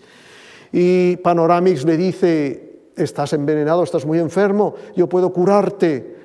[0.72, 6.15] Y Panoramix le dice, estás envenenado, estás muy enfermo, yo puedo curarte.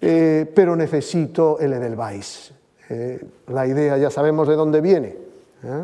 [0.00, 2.52] Eh, pero necesito el Edelweiss.
[2.88, 5.08] Eh, la idea ya sabemos de dónde viene.
[5.64, 5.82] ¿eh?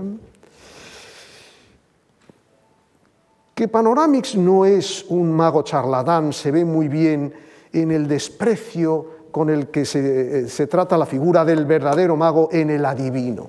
[3.57, 7.33] Que Panoramix no es un mago charlatán se ve muy bien
[7.73, 12.69] en el desprecio con el que se, se trata la figura del verdadero mago en
[12.69, 13.49] el adivino.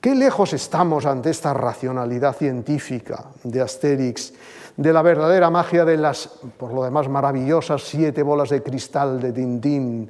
[0.00, 4.32] Qué lejos estamos ante esta racionalidad científica de Asterix
[4.76, 9.32] de la verdadera magia de las, por lo demás, maravillosas siete bolas de cristal de
[9.32, 10.08] Tintín,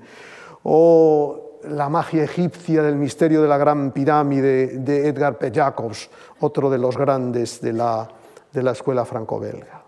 [0.64, 5.50] o la magia egipcia del misterio de la gran pirámide de Edgar P.
[5.50, 8.06] Jacobs, otro de los grandes de la,
[8.54, 9.82] de la escuela franco-belga.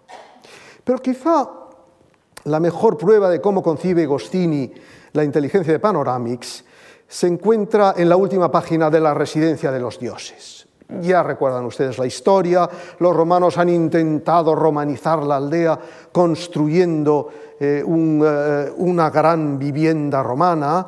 [0.84, 1.48] Pero quizá
[2.44, 4.72] la mejor prueba de cómo concibe Gostini
[5.12, 6.64] la inteligencia de Panoramix
[7.08, 10.66] se encuentra en la última página de la residencia de los dioses.
[11.00, 15.78] Ya recuerdan ustedes la historia, los romanos han intentado romanizar la aldea
[16.12, 20.86] construyendo eh, eh, una gran vivienda romana,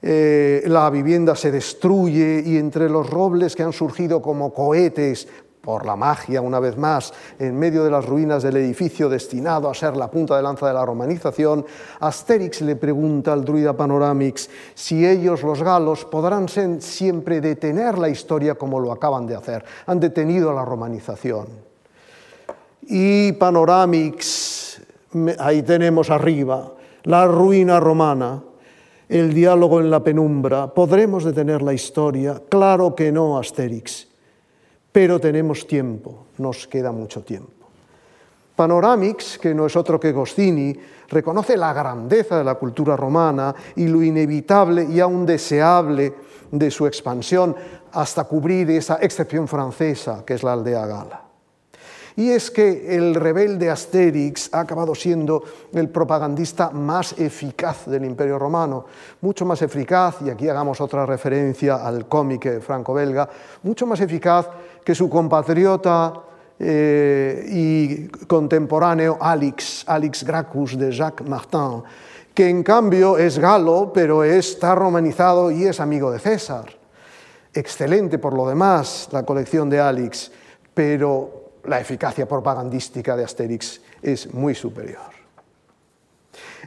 [0.00, 5.26] eh, la vivienda se destruye y entre los robles que han surgido como cohetes
[5.60, 9.74] por la magia, una vez más, en medio de las ruinas del edificio destinado a
[9.74, 11.64] ser la punta de lanza de la romanización,
[12.00, 18.54] Asterix le pregunta al druida Panoramix si ellos, los galos, podrán siempre detener la historia
[18.54, 19.64] como lo acaban de hacer.
[19.86, 21.46] Han detenido la romanización.
[22.82, 24.80] Y Panoramix,
[25.38, 26.72] ahí tenemos arriba,
[27.04, 28.42] la ruina romana,
[29.08, 30.72] el diálogo en la penumbra.
[30.72, 32.40] ¿Podremos detener la historia?
[32.48, 34.08] Claro que no, Asterix
[34.98, 37.68] pero tenemos tiempo, nos queda mucho tiempo.
[38.56, 40.74] Panoramix, que no es otro que Goscini,
[41.08, 46.12] reconoce la grandeza de la cultura romana y lo inevitable y aún deseable
[46.50, 47.54] de su expansión
[47.92, 51.22] hasta cubrir esa excepción francesa que es la aldea gala.
[52.16, 58.40] Y es que el rebelde Asterix ha acabado siendo el propagandista más eficaz del Imperio
[58.40, 58.86] Romano,
[59.20, 63.28] mucho más eficaz, y aquí hagamos otra referencia al cómic franco-belga,
[63.62, 64.48] mucho más eficaz
[64.88, 66.14] que su compatriota
[66.58, 71.82] eh, y contemporáneo Alix, Alix Gracchus de Jacques Martin,
[72.32, 76.64] que en cambio es galo, pero está romanizado y es amigo de César.
[77.52, 80.32] Excelente por lo demás la colección de Alix,
[80.72, 85.10] pero la eficacia propagandística de Asterix es muy superior.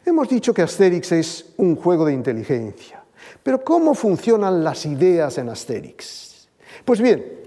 [0.06, 3.04] Hemos dicho que Asterix es un juego de inteligencia,
[3.42, 6.48] pero ¿cómo funcionan las ideas en Asterix?
[6.86, 7.40] Pues bien,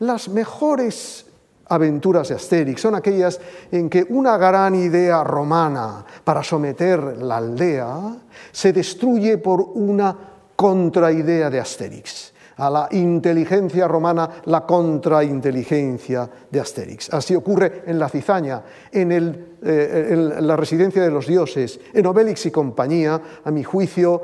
[0.00, 1.26] las mejores
[1.66, 8.16] aventuras de Asterix son aquellas en que una gran idea romana para someter la aldea
[8.50, 10.16] se destruye por una
[10.56, 17.12] contraidea de Asterix a la inteligencia romana la contrainteligencia de Asterix.
[17.12, 22.44] Así ocurre en la cizaña, en, eh, en la residencia de los dioses, en Obélix
[22.44, 24.20] y compañía, a mi juicio,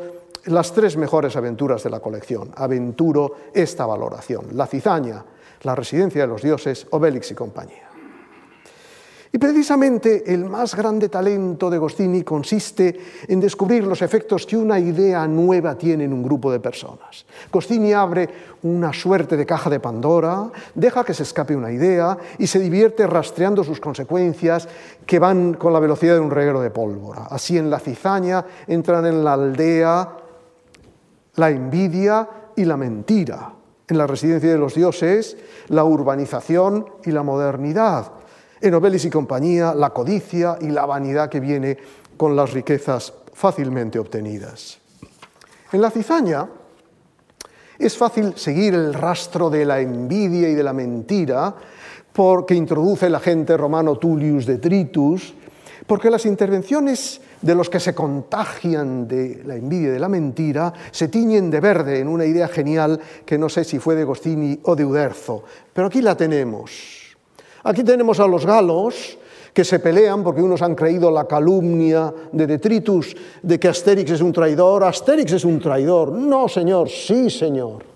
[0.46, 2.50] las tres mejores aventuras de la colección.
[2.54, 4.48] Aventuro esta valoración.
[4.52, 5.24] La cizaña,
[5.62, 7.86] la residencia de los dioses, Obélix y compañía.
[9.36, 14.78] Y precisamente el más grande talento de Gostini consiste en descubrir los efectos que una
[14.78, 17.26] idea nueva tiene en un grupo de personas.
[17.52, 18.28] Gostini abre
[18.62, 23.06] una suerte de caja de Pandora, deja que se escape una idea y se divierte
[23.06, 24.68] rastreando sus consecuencias
[25.04, 27.26] que van con la velocidad de un reguero de pólvora.
[27.28, 30.16] Así en la cizaña entran en la aldea
[31.34, 33.55] la envidia y la mentira.
[33.88, 35.36] En la residencia de los dioses,
[35.68, 38.12] la urbanización y la modernidad
[38.60, 41.76] en Obelis y compañía, la codicia y la vanidad que viene
[42.16, 44.78] con las riquezas fácilmente obtenidas.
[45.72, 46.48] En la cizaña
[47.78, 51.54] es fácil seguir el rastro de la envidia y de la mentira
[52.12, 55.34] porque introduce el agente romano Tullius Detritus,
[55.86, 60.72] porque las intervenciones de los que se contagian de la envidia y de la mentira
[60.90, 64.58] se tiñen de verde en una idea genial que no sé si fue de Gostini
[64.64, 67.16] o de Uderzo, pero aquí la tenemos.
[67.64, 69.18] Aquí tenemos a los galos
[69.52, 74.20] que se pelean porque unos han creído la calumnia de Detritus de que Asterix es
[74.20, 74.84] un traidor.
[74.84, 76.12] Asterix es un traidor.
[76.12, 77.95] No, señor, sí, señor.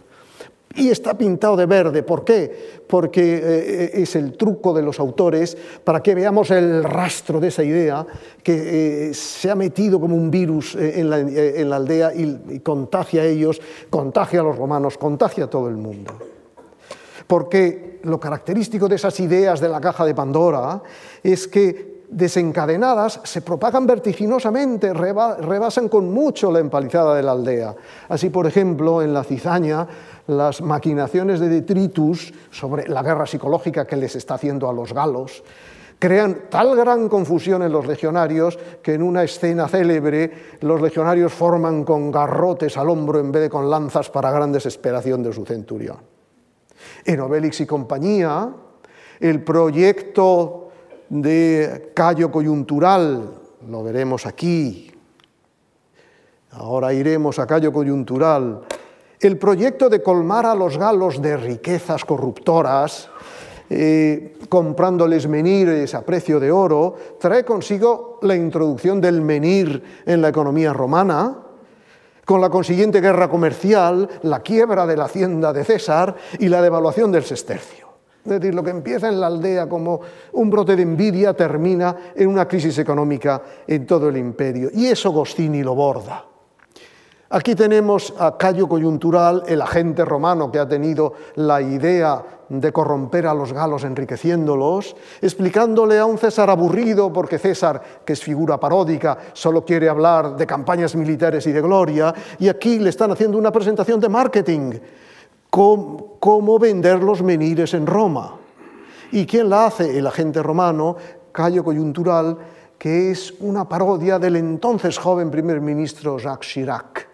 [0.75, 2.03] Y está pintado de verde.
[2.05, 2.83] ¿Por qué?
[2.87, 7.65] Porque eh, es el truco de los autores para que veamos el rastro de esa
[7.65, 8.07] idea
[8.43, 11.11] que eh, se ha metido como un virus eh, en,
[11.71, 16.15] la, aldea y contagia a ellos, contagia a los romanos, contagia a todo el mundo
[17.31, 20.83] porque lo característico de esas ideas de la caja de Pandora
[21.23, 27.75] es que desencadenadas se propagan vertiginosamente, rebasan con mucho la empalizada de la aldea.
[28.09, 29.87] Así, por ejemplo, en la cizaña,
[30.27, 35.43] las maquinaciones de detritus sobre la guerra psicológica que les está haciendo a los galos,
[35.99, 41.85] crean tal gran confusión en los legionarios que en una escena célebre los legionarios forman
[41.85, 45.99] con garrotes al hombro en vez de con lanzas para gran desesperación de su centurión.
[47.05, 48.51] En Obélix y compañía,
[49.21, 50.70] el proyecto
[51.11, 53.35] de callo coyuntural,
[53.69, 54.91] lo veremos aquí,
[56.53, 58.63] ahora iremos a callo coyuntural,
[59.21, 63.11] el proyecto de colmar a los galos de riquezas corruptoras,
[63.69, 70.29] eh, comprándoles menires a precio de oro, trae consigo la introducción del menir en la
[70.29, 71.39] economía romana,
[72.25, 77.11] con la consiguiente guerra comercial, la quiebra de la hacienda de César y la devaluación
[77.11, 77.90] del sestercio.
[78.25, 80.01] Es decir, lo que empieza en la aldea como
[80.33, 84.69] un brote de envidia termina en una crisis económica en todo el imperio.
[84.75, 86.27] Y eso Gostini lo borda.
[87.33, 93.29] Aquí tenemos a Cayo Coyuntural, el agente romano que ha tenido la idea de corromper
[93.29, 99.17] a los galos enriqueciéndolos, explicándole a un César aburrido, porque César, que es figura paródica,
[99.33, 103.53] solo quiere hablar de campañas militares y de gloria, y aquí le están haciendo una
[103.53, 104.73] presentación de marketing,
[105.51, 108.37] cómo, vender los menires en Roma.
[109.13, 109.99] ¿Y quién la hace?
[109.99, 110.97] El agente romano,
[111.33, 112.39] Cayo Coyuntural,
[112.79, 117.11] que es una parodia del entonces joven primer ministro Jacques Chirac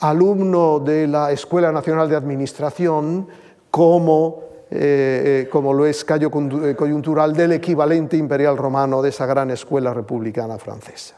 [0.00, 3.28] alumno de la Escuela Nacional de Administración,
[3.70, 6.30] como, eh, eh, como lo es Cayo
[6.62, 11.16] eh, Coyuntural del equivalente imperial romano de esa gran escuela republicana francesa.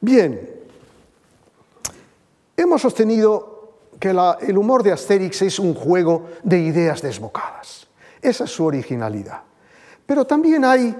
[0.00, 0.50] Bien,
[2.56, 3.51] hemos sostenido
[4.02, 7.86] que el humor de Asterix es un juego de ideas desbocadas.
[8.20, 9.42] Esa es su originalidad.
[10.04, 10.96] Pero también hay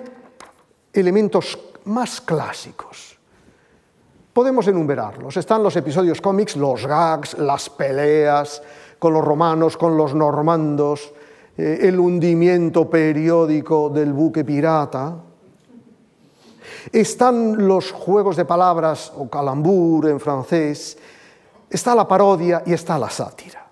[0.92, 3.18] elementos más clásicos
[4.32, 5.36] Podemos enumerarlos.
[5.36, 8.62] Están los episodios cómics, los gags, las peleas
[8.98, 11.12] con los romanos, con los normandos,
[11.59, 15.16] eh, el hundimiento periódico del buque pirata.
[16.90, 20.96] Están los juegos de palabras o calambur en francés.
[21.72, 23.66] Está la parodia y está la sátira.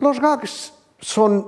[0.00, 1.46] Los gags son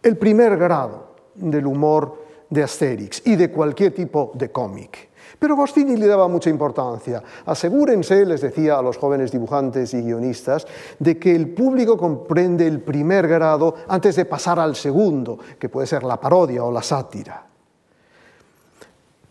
[0.00, 5.08] el primer grado del humor de Asterix y de cualquier tipo de cómic.
[5.40, 7.20] Pero Gostini le daba mucha importancia.
[7.46, 10.68] Asegúrense, les decía a los jóvenes dibujantes y guionistas,
[11.00, 15.88] de que el público comprende el primer grado antes de pasar al segundo, que puede
[15.88, 17.44] ser la parodia o la sátira.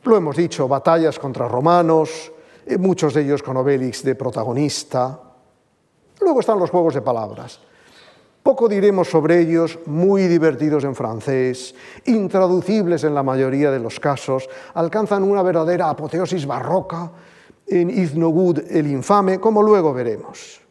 [0.03, 2.33] Lo hemos dicho, batallas contra romanos,
[2.67, 5.19] eh, muchos de ellos con Obélix de protagonista.
[6.19, 7.59] Luego están los juegos de palabras.
[8.43, 14.47] Poco diremos sobre ellos, muy divertidos en francés, intraducibles en la mayoría de los casos,
[14.73, 17.11] alcanzan una verdadera apoteosis barroca
[17.67, 20.61] en Iznogud el infame, como luego veremos.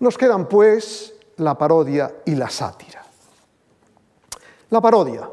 [0.00, 3.04] Nos quedan, pues, la parodia y la sátira.
[4.70, 5.28] La parodia.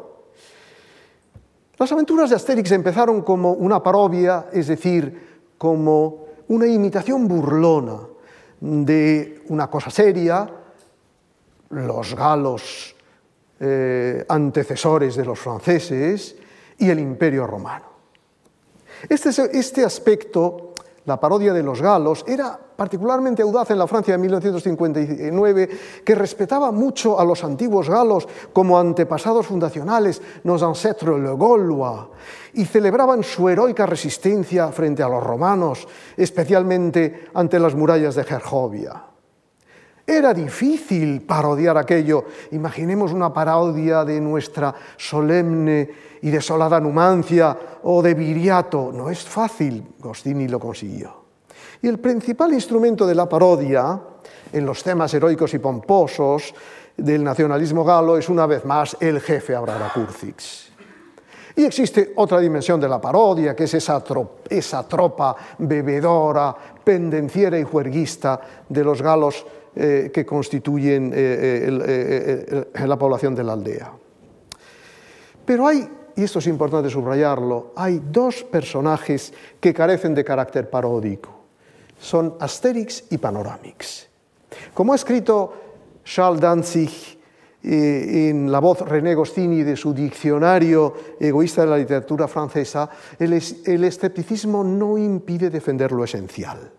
[1.78, 8.00] Las aventuras de Asterix empezaron como una parodia, es decir, como una imitación burlona
[8.60, 10.50] de una cosa seria,
[11.70, 12.96] los galos
[13.60, 16.36] eh, antecesores de los franceses
[16.78, 17.86] y el imperio romano.
[19.08, 20.65] Este, este, aspecto,
[21.06, 25.70] la parodia de los galos, era particularmente audaz en la Francia de 1959,
[26.04, 32.08] que respetaba mucho a los antiguos galos como antepasados fundacionales, nos ancêtres le Gaulois,
[32.54, 35.88] y celebraban su heroica resistencia frente a los romanos,
[36.18, 39.15] especialmente ante las murallas de Gergovia.
[40.08, 42.26] Era difícil parodiar aquello.
[42.52, 45.90] Imaginemos una parodia de nuestra solemne
[46.22, 48.92] y desolada Numancia o de Viriato.
[48.94, 51.26] No es fácil, Gostini lo consiguió.
[51.82, 54.00] Y el principal instrumento de la parodia
[54.54, 56.54] en los temas heroicos y pomposos
[56.96, 60.72] del nacionalismo galo es una vez más el jefe Abrara Kurzix.
[61.56, 68.40] Y existe otra dimensión de la parodia, que es esa tropa bebedora, pendenciera y juerguista
[68.68, 69.46] de los galos
[69.78, 71.68] eh, que constituyen eh,
[72.74, 73.92] eh, la población de la aldea.
[75.46, 81.44] Pero hay, y esto es importante subrayarlo, hay dos personajes que carecen de carácter paródico.
[82.00, 84.08] Son Asterix y Panoramix.
[84.74, 85.54] Como ha escrito
[86.06, 87.20] Charles Danzig
[87.62, 94.64] en la voz René Gostini de su diccionario egoísta de la literatura francesa, el escepticismo
[94.64, 96.72] no impide defender lo esencial.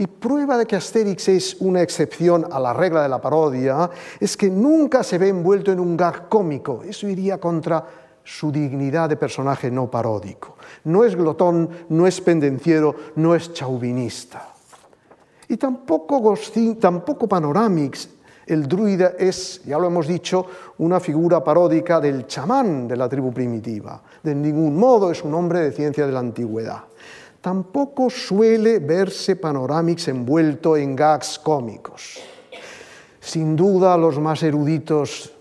[0.00, 4.34] Y prueba de que Asterix es una excepción a la regla de la parodia es
[4.34, 6.82] que nunca se ve envuelto en un gag cómico.
[6.82, 7.84] Eso iría contra
[8.24, 10.56] su dignidad de personaje no paródico.
[10.84, 14.54] No es glotón, no es pendenciero, no es chauvinista.
[15.48, 16.34] Y tampoco,
[16.80, 18.08] tampoco Panoramix,
[18.46, 20.46] el druida, es, ya lo hemos dicho,
[20.78, 24.02] una figura paródica del chamán de la tribu primitiva.
[24.22, 26.84] De ningún modo es un hombre de ciencia de la antigüedad
[27.40, 32.18] tampoco suele verse Panoramix envuelto en gags cómicos.
[33.20, 35.32] Sin duda los más eruditos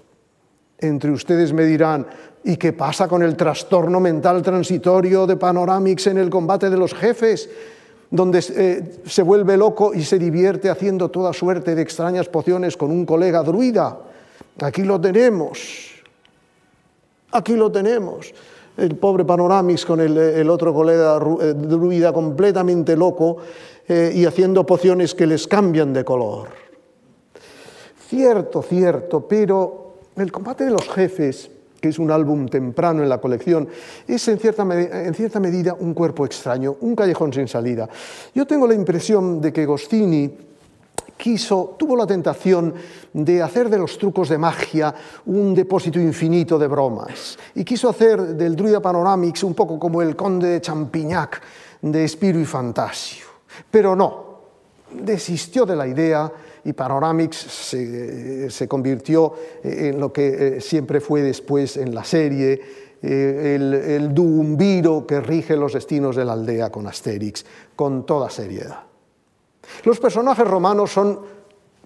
[0.77, 2.07] entre ustedes me dirán,
[2.43, 6.93] ¿y qué pasa con el trastorno mental transitorio de Panoramix en el combate de los
[6.93, 7.49] jefes?
[8.11, 12.89] donde eh, se vuelve loco y se divierte haciendo toda suerte de extrañas pociones con
[12.89, 13.99] un colega druida.
[14.61, 15.91] Aquí lo tenemos.
[17.31, 18.33] Aquí lo tenemos
[18.79, 23.37] el pobre Panoramix con el, otro colega eh, druida completamente loco
[23.87, 26.49] eh, y haciendo pociones que les cambian de color.
[28.07, 33.19] Cierto, cierto, pero el combate de los jefes, que es un álbum temprano en la
[33.19, 33.67] colección,
[34.07, 37.87] es en cierta, en cierta medida un cuerpo extraño, un callejón sin salida.
[38.33, 40.31] Yo tengo la impresión de que Gostini
[41.19, 42.73] quiso, tuvo la tentación
[43.11, 44.95] de hacer de los trucos de magia
[45.25, 50.15] un depósito infinito de bromas y quiso hacer del druida Panoramix un poco como el
[50.15, 51.41] conde de Champignac
[51.81, 53.25] de Espiro y Fantasio.
[53.69, 54.39] Pero no,
[54.91, 56.31] desistió de la idea
[56.63, 62.61] y Panoramix se, convirtió en lo que eh, siempre fue después en la serie,
[63.01, 67.45] eh, el, el duumbiro que rige los destinos de la aldea con Asterix,
[67.75, 68.88] con toda seriedad.
[69.83, 71.19] Los personajes romanos son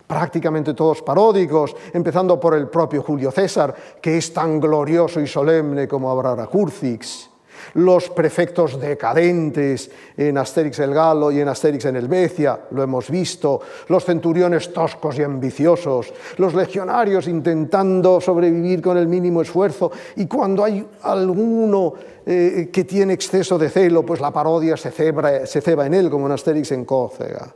[0.08, 5.88] prácticamente todos paródicos, empezando por el propio Julio César, que es tan glorioso y solemne
[5.88, 7.30] como Abrara Curcix,
[7.76, 13.62] los prefectos decadentes en Asterix el Galo y en Asterix en Helvecia, lo hemos visto,
[13.88, 19.92] los centuriones toscos y ambiciosos, los legionarios intentando sobrevivir con el mínimo esfuerzo.
[20.18, 21.94] Y cuando hay alguno
[22.26, 26.34] eh, que tiene exceso de celo, pues la parodia se, ceba en él, como en
[26.34, 27.56] Asterix en Córcega.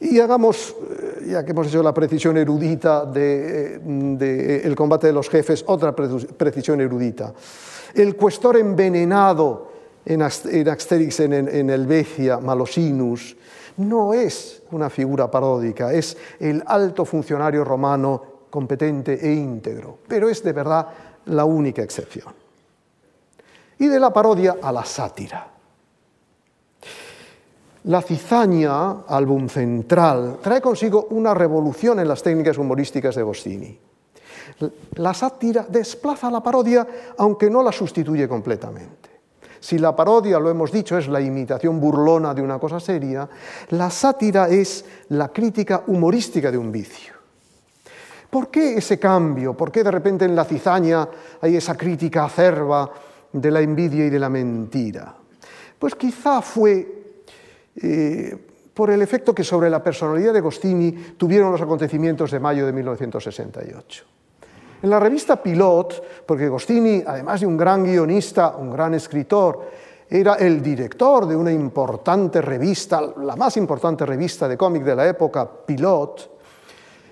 [0.00, 5.12] Y hagamos, eh, ya que hemos hecho la precisión erudita del de, el combate de
[5.12, 7.32] los jefes, otra precisión erudita.
[7.94, 9.68] El cuestor envenenado
[10.04, 13.36] en Asterix en, en Malosinus,
[13.78, 20.42] no es una figura paródica, es el alto funcionario romano competente e íntegro, pero es
[20.42, 20.86] de verdad
[21.26, 22.34] la única excepción.
[23.78, 25.57] Y de la parodia a la sátira.
[27.88, 33.78] La cizaña, álbum central, trae consigo una revolución en las técnicas humorísticas de Gostini.
[34.96, 36.86] La sátira desplaza la parodia,
[37.16, 39.08] aunque no la sustituye completamente.
[39.58, 43.26] Si la parodia, lo hemos dicho, es la imitación burlona de una cosa seria,
[43.70, 47.14] la sátira es la crítica humorística de un vicio.
[48.28, 49.54] ¿Por qué ese cambio?
[49.54, 51.08] ¿Por qué de repente en la cizaña
[51.40, 52.90] hay esa crítica acerba
[53.32, 55.14] de la envidia y de la mentira?
[55.78, 56.97] Pues quizá fue
[57.82, 58.36] eh,
[58.74, 62.72] por el efecto que sobre la personalidad de Gostini tuvieron los acontecimientos de mayo de
[62.72, 64.04] 1968.
[64.80, 69.68] En la revista Pilot, porque Gostini, además de un gran guionista, un gran escritor,
[70.08, 75.08] era el director de una importante revista, la más importante revista de cómic de la
[75.08, 76.38] época, Pilot,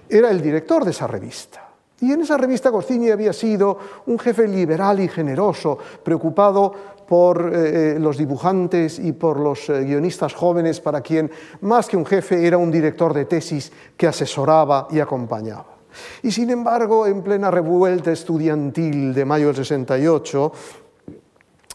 [0.09, 1.69] era el director de esa revista.
[2.01, 6.73] Y en esa revista Gostini había sido un jefe liberal y generoso, preocupado
[7.07, 11.31] por eh, eh, los dibujantes y por los eh, guionistas jóvenes, para quien
[11.61, 15.77] más que un jefe era un director de tesis que asesoraba y acompañaba.
[16.23, 20.53] Y sin embargo, en plena revuelta estudiantil de mayo del 68,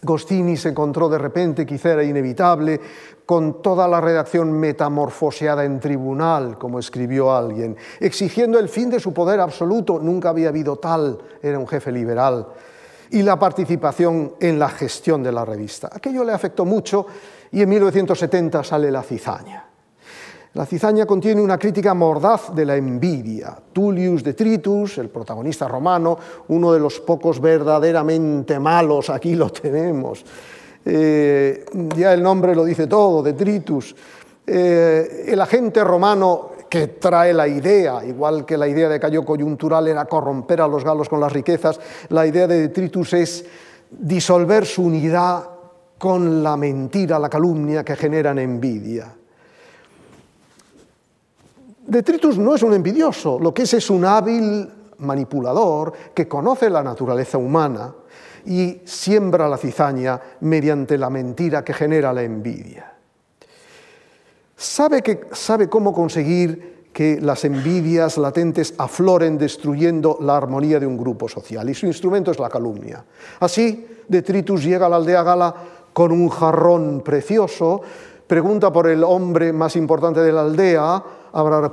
[0.03, 2.79] Gostini se encontró de repente, quizá era inevitable,
[3.25, 9.13] con toda la redacción metamorfoseada en tribunal, como escribió alguien, exigiendo el fin de su
[9.13, 12.47] poder absoluto, nunca había habido tal, era un jefe liberal,
[13.11, 15.89] y la participación en la gestión de la revista.
[15.91, 17.05] Aquello le afectó mucho
[17.51, 19.65] y en 1970 sale La cizaña.
[20.53, 23.57] La cizaña contiene una crítica mordaz de la envidia.
[23.71, 26.17] Tullius Detritus, el protagonista romano,
[26.49, 30.25] uno de los pocos verdaderamente malos, aquí lo tenemos.
[30.83, 33.95] Eh, ya el nombre lo dice todo, Detritus.
[34.45, 39.89] Eh, el agente romano que trae la idea, igual que la idea de Cayo Coyuntural
[39.89, 43.45] era corromper a los galos con las riquezas, la idea de Detritus es
[43.91, 45.49] disolver su unidad
[45.97, 49.13] con la mentira, la calumnia que generan envidia.
[51.85, 56.81] Detritus no es un envidioso, lo que es es un hábil manipulador que conoce la
[56.81, 57.93] naturaleza humana
[58.45, 62.90] y siembra la cizaña mediante la mentira que genera la envidia.
[64.61, 70.99] Sabe, que, sabe cómo conseguir que las envidias latentes afloren destruyendo la armonía de un
[70.99, 73.03] grupo social y su instrumento es la calumnia.
[73.39, 75.55] Así, Detritus llega a la aldea gala
[75.91, 77.81] con un jarrón precioso,
[78.27, 81.03] pregunta por el hombre más importante de la aldea,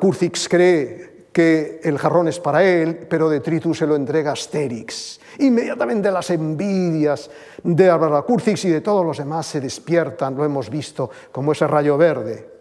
[0.01, 5.20] Curcix cree que el jarrón es para él, pero Detritus se lo entrega a Asterix.
[5.41, 7.30] Inmediatamente las envidias
[7.62, 11.99] de Curcix y de todos los demás se despiertan, lo hemos visto, como ese rayo
[11.99, 12.57] verde.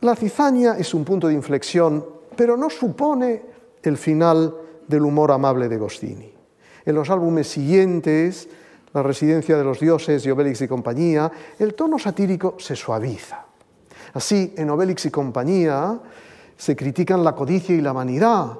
[0.00, 2.04] La cizaña es un punto de inflexión,
[2.36, 3.42] pero no supone
[3.82, 4.54] el final
[4.88, 6.32] del humor amable de Gostini.
[6.86, 8.48] En los álbumes siguientes,
[8.92, 11.30] La residencia de los dioses y Obélix y compañía,
[11.60, 13.44] el tono satírico se suaviza.
[14.14, 16.00] Así, en Obélix y compañía
[16.56, 18.58] se critican la codicia y la vanidad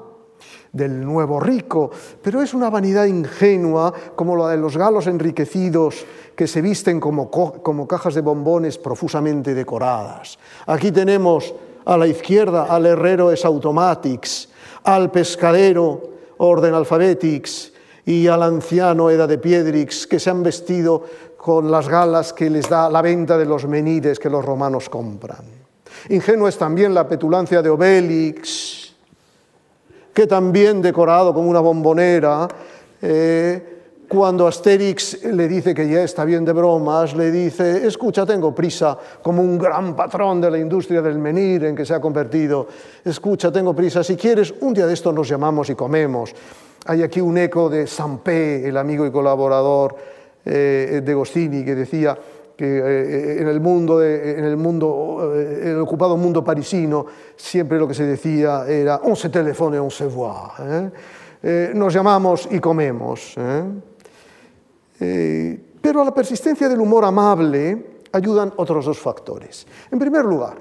[0.73, 1.91] del nuevo rico,
[2.23, 7.31] pero es una vanidad ingenua como la de los galos enriquecidos que se visten como,
[7.31, 10.39] como cajas de bombones profusamente decoradas.
[10.67, 14.49] Aquí tenemos a la izquierda al herrero es automatics,
[14.85, 16.03] al pescadero
[16.39, 17.73] orden alphabetics
[18.07, 21.05] y al anciano Eda de Piedrix que se han vestido
[21.37, 25.45] con las galas que les da la venta de los menides que los romanos compran.
[26.09, 28.90] Ingenua es también la petulancia de Obélix,
[30.21, 32.47] que también decorado como una bombonera,
[33.01, 38.55] eh, cuando Asterix le dice que ya está bien de bromas, le dice, escucha, tengo
[38.55, 42.69] prisa, como un gran patrón de la industria del menir en que se ha convertido,
[43.03, 46.35] escucha, tengo prisa, si quieres, un día de esto nos llamamos y comemos.
[46.85, 49.97] Hay aquí un eco de Sampé, el amigo y colaborador
[50.45, 52.15] eh, de Gostini, que decía
[52.61, 57.79] que eh, en el mundo, en el mundo, eh, en el ocupado mundo parisino, siempre
[57.79, 60.93] lo que se decía era on se téléphone, on se voit.
[61.73, 63.35] nos llamamos y comemos.
[65.81, 69.67] pero a la persistencia del humor amable ayudan otros dos factores.
[69.91, 70.61] En primer lugar,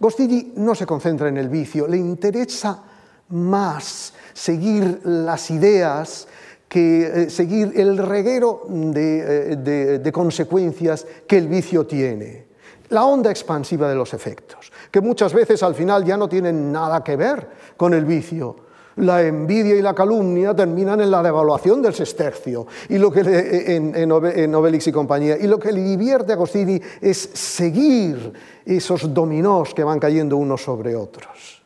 [0.00, 2.82] Gostini no se concentra en el vicio, le interesa
[3.28, 6.26] más seguir las ideas
[6.72, 12.46] que eh, seguir el reguero de, eh, de consecuencias que el vicio tiene.
[12.88, 17.04] La onda expansiva de los efectos, que muchas veces al final ya no tienen nada
[17.04, 17.46] que ver
[17.76, 18.56] con el vicio,
[18.96, 23.94] la envidia y la calumnia terminan en la devaluación del sestercio y lo que en,
[23.94, 25.36] en, Obelix y compañía.
[25.38, 28.32] Y lo que le divierte a Agostini es seguir
[28.64, 31.61] esos dominós que van cayendo unos sobre otros.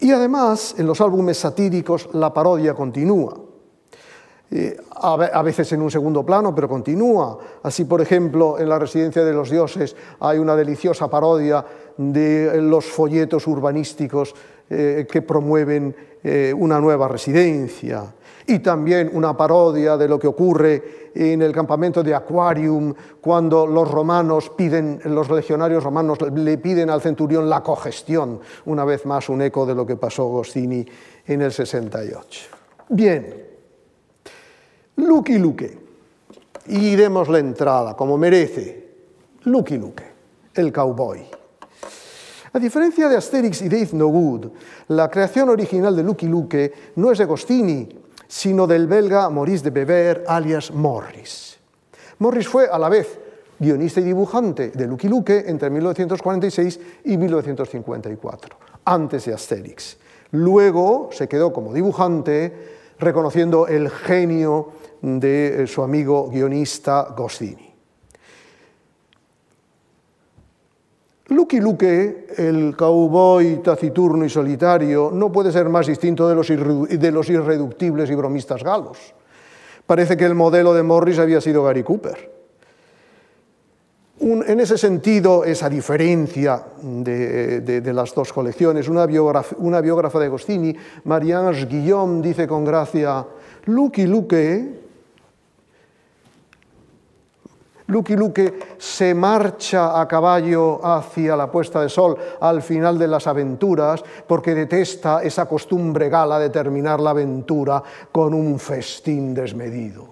[0.00, 3.36] Y además, en los álbumes satíricos, la parodia continúa.
[4.48, 7.38] Eh, a veces en un segundo plano, pero continúa.
[7.62, 11.64] Así, por ejemplo, en la Residencia de los Dioses hay una deliciosa parodia
[11.96, 14.34] de los folletos urbanísticos
[14.70, 18.04] eh, que promueven eh, una nueva residencia
[18.46, 23.90] y también una parodia de lo que ocurre en el campamento de Aquarium cuando los
[23.90, 29.42] romanos piden, los legionarios romanos le piden al centurión la cogestión, una vez más un
[29.42, 30.86] eco de lo que pasó Goscini
[31.26, 32.50] en el 68.
[32.90, 33.46] Bien,
[34.96, 35.78] Lucky Luque,
[36.66, 38.86] y demos la entrada como merece,
[39.44, 40.04] Lucky Luque,
[40.54, 41.26] el cowboy.
[42.52, 44.40] A diferencia de Asterix y Dave No
[44.88, 49.70] la creación original de Lucky Luke no es de Gostini, sino del belga Maurice de
[49.70, 51.58] Bever, alias Morris.
[52.18, 53.18] Morris fue a la vez
[53.58, 59.98] guionista y dibujante de Lucky Luke entre 1946 y 1954, antes de Asterix.
[60.32, 62.52] Luego se quedó como dibujante,
[62.98, 64.72] reconociendo el genio
[65.02, 67.65] de su amigo guionista Gostini.
[71.28, 78.10] Lucky Luke, el cowboy taciturno y solitario, no puede ser más distinto de los, irreductibles
[78.10, 78.98] y bromistas galos.
[79.86, 82.30] Parece que el modelo de Morris había sido Gary Cooper.
[84.20, 89.04] en ese sentido, esa diferencia de, las dos colecciones, una,
[89.58, 93.26] una biógrafa de Agostini, Marianne Guillaume, dice con gracia,
[93.64, 94.85] Lucky Luke
[97.88, 103.26] Lucky Luke se marcha a caballo hacia la puesta de sol al final de las
[103.28, 110.08] aventuras porque detesta esa costumbre gala de terminar la aventura con un festín desmedido.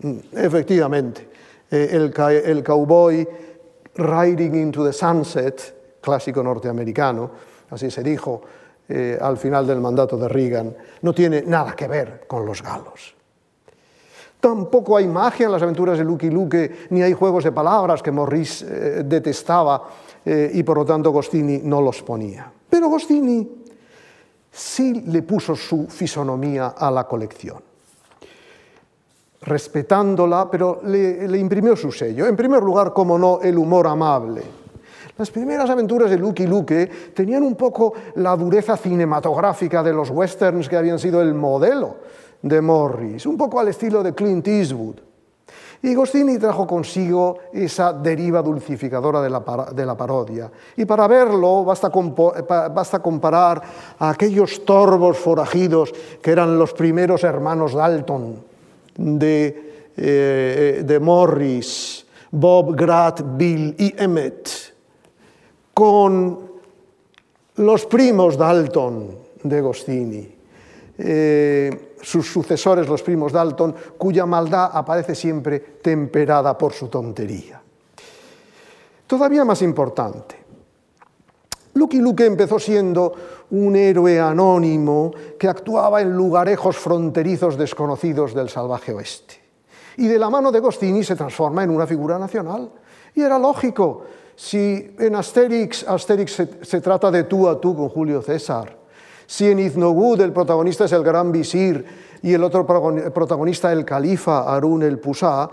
[0.00, 1.28] Mm, efectivamente,
[1.70, 3.26] eh, el, cowboy
[3.94, 7.30] riding into the sunset, clásico norteamericano,
[7.70, 8.42] así se dijo
[8.86, 13.14] eh, al final del mandato de Reagan, no tiene nada que ver con los galos.
[14.44, 18.10] Tampoco hay magia en las aventuras de Lucky Luke, ni hay juegos de palabras que
[18.10, 19.88] Morris eh, detestaba
[20.22, 22.52] eh, y por lo tanto Gostini no los ponía.
[22.68, 23.48] Pero Gostini
[24.52, 27.56] sí le puso su fisonomía a la colección,
[29.40, 32.26] respetándola, pero le, le imprimió su sello.
[32.26, 34.42] En primer lugar, como no, el humor amable.
[35.16, 40.68] Las primeras aventuras de Lucky Luke tenían un poco la dureza cinematográfica de los westerns
[40.68, 41.96] que habían sido el modelo
[42.44, 44.96] de Morris, un poco al estilo de Clint Eastwood.
[45.82, 49.30] Y Gostini trajo consigo esa deriva dulcificadora de
[49.84, 50.50] la, parodia.
[50.76, 53.62] Y para verlo basta, basta, comparar
[53.98, 55.92] a aquellos torbos forajidos
[56.22, 58.36] que eran los primeros hermanos Dalton
[58.96, 64.48] de, eh, de Morris, Bob, Grat, Bill y Emmett,
[65.74, 66.38] con
[67.56, 69.08] los primos Dalton
[69.42, 70.34] de Gostini.
[70.96, 77.60] Eh, sus sucesores, los primos Dalton, cuya maldad aparece siempre temperada por su tontería.
[79.06, 80.44] Todavía más importante,
[81.74, 83.12] Lucky Luke empezó siendo
[83.50, 89.40] un héroe anónimo que actuaba en lugarejos fronterizos desconocidos del salvaje oeste.
[89.96, 92.70] Y de la mano de Gostini se transforma en una figura nacional.
[93.14, 94.04] Y era lógico,
[94.36, 96.32] si en Asterix, Asterix
[96.62, 98.76] se, trata de tú a tú con Julio César,
[99.34, 101.84] si en Iznogud el protagonista es el gran visir
[102.22, 105.50] y el otro protagonista el califa Harun el Pusá,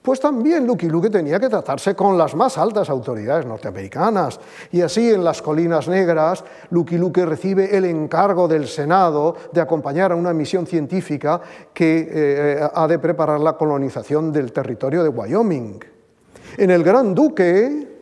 [0.00, 4.40] pues también Lucky Luke tenía que tratarse con las más altas autoridades norteamericanas.
[4.72, 10.12] Y así en las Colinas Negras, Lucky Luke recibe el encargo del Senado de acompañar
[10.12, 11.38] a una misión científica
[11.74, 15.84] que eh, ha de preparar la colonización del territorio de Wyoming.
[16.56, 17.97] En el Gran Duque,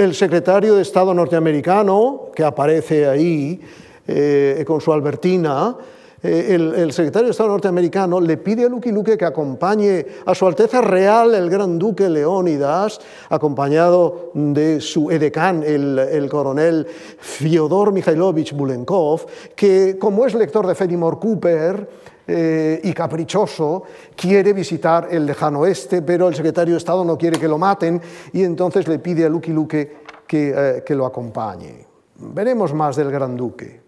[0.00, 3.60] el secretario de Estado norteamericano, que aparece ahí
[4.08, 5.76] eh, con su Albertina,
[6.22, 10.46] eh, el, secretario de Estado norteamericano le pide a Lucky Luke que acompañe a su
[10.46, 12.98] Alteza Real, el Gran Duque Leónidas,
[13.28, 16.86] acompañado de su edecán, el, coronel
[17.18, 21.88] Fyodor Mikhailovich Bulenkov, que como es lector de Fenimore Cooper,
[22.30, 23.82] eh, y caprichoso,
[24.14, 28.00] quiere visitar el lejano oeste, pero el secretario de Estado no quiere que lo maten
[28.32, 31.86] y entonces le pide a Lucky Luke que, eh, que lo acompañe.
[32.16, 33.80] Veremos más del Gran Duque.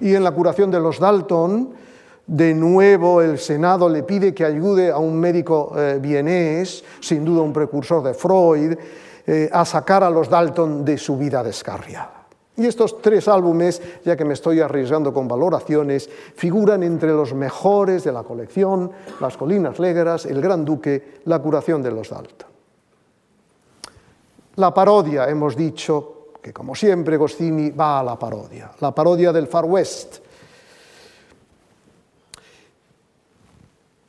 [0.00, 1.72] Y en la curación de los Dalton,
[2.26, 7.42] de nuevo el Senado le pide que ayude a un médico eh, vienés, sin duda
[7.42, 8.76] un precursor de Freud,
[9.26, 12.25] eh, a sacar a los Dalton de su vida descarriada.
[12.56, 18.04] Y estos tres álbumes, ya que me estoy arriesgando con valoraciones, figuran entre los mejores
[18.04, 18.90] de la colección,
[19.20, 22.48] Las Colinas Negras, El Gran Duque, La curación de los Dalton.
[24.56, 29.48] La parodia, hemos dicho, que como siempre Goscinny va a la parodia, la parodia del
[29.48, 30.25] Far West.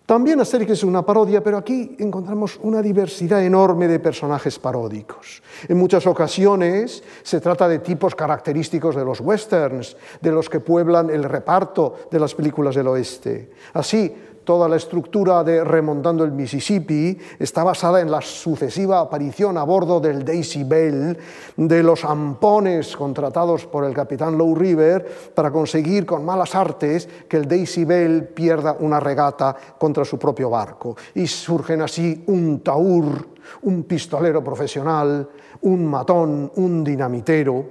[0.08, 5.44] También Asterix es una parodia, pero aquí encontramos una diversidad enorme de personajes paródicos.
[5.68, 11.10] En muchas ocasiones se trata de tipos característicos de los westerns, de los que pueblan
[11.10, 13.52] el reparto de las películas del oeste.
[13.74, 14.16] Así,
[14.48, 20.00] toda la estructura de Remontando el Mississippi está basada en la sucesiva aparición a bordo
[20.00, 21.18] del Daisy Bell
[21.58, 27.36] de los ampones contratados por el capitán Low River para conseguir con malas artes que
[27.36, 30.96] el Daisy Bell pierda una regata contra su propio barco.
[31.16, 33.28] Y surgen así un taur,
[33.64, 35.28] un pistolero profesional,
[35.64, 37.66] un matón, un dinamitero.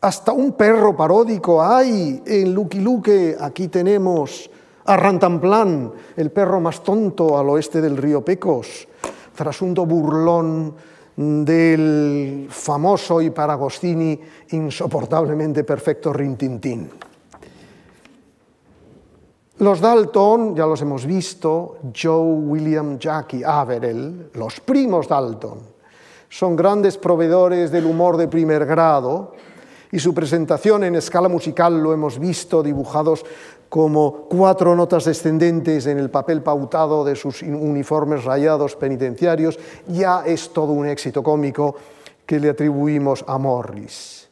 [0.00, 3.36] Hasta un perro paródico hay en Lucky Luke.
[3.38, 4.48] Aquí tenemos
[4.86, 8.86] a el perro más tonto al oeste del río Pecos,
[9.34, 10.74] trasunto burlón
[11.16, 14.20] del famoso y para Agostini
[14.50, 16.90] insoportablemente perfecto Rintintín.
[19.58, 25.60] Los Dalton, ya los hemos visto, Joe, William, Jackie, Averill, los primos Dalton,
[26.28, 29.32] son grandes proveedores del humor de primer grado
[29.90, 33.24] y su presentación en escala musical lo hemos visto dibujados
[33.68, 39.58] como cuatro notas descendentes en el papel pautado de sus uniformes rayados penitenciarios,
[39.88, 41.74] ya es todo un éxito cómico
[42.24, 44.28] que le atribuimos a Morris.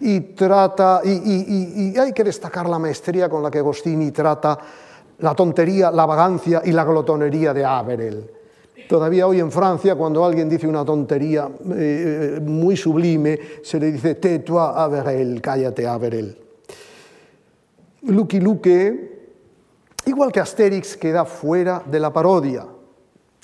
[0.00, 4.58] Y, trata, y, hay que destacar la maestría con la que Agostini trata
[5.18, 8.30] la tontería, la vagancia y la glotonería de Averell.
[8.88, 14.16] Todavía hoy en Francia, cuando alguien dice una tontería eh, muy sublime, se le dice
[14.16, 16.41] tais-toi Averell, cállate Averell.
[18.04, 19.10] Lucky Luke,
[20.06, 22.66] igual que Asterix, queda fuera de la parodia.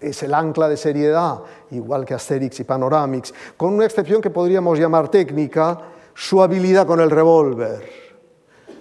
[0.00, 1.38] Es el ancla de seriedad,
[1.70, 5.78] igual que Asterix y Panoramix, con una excepción que podríamos llamar técnica,
[6.14, 8.08] su habilidad con el revólver.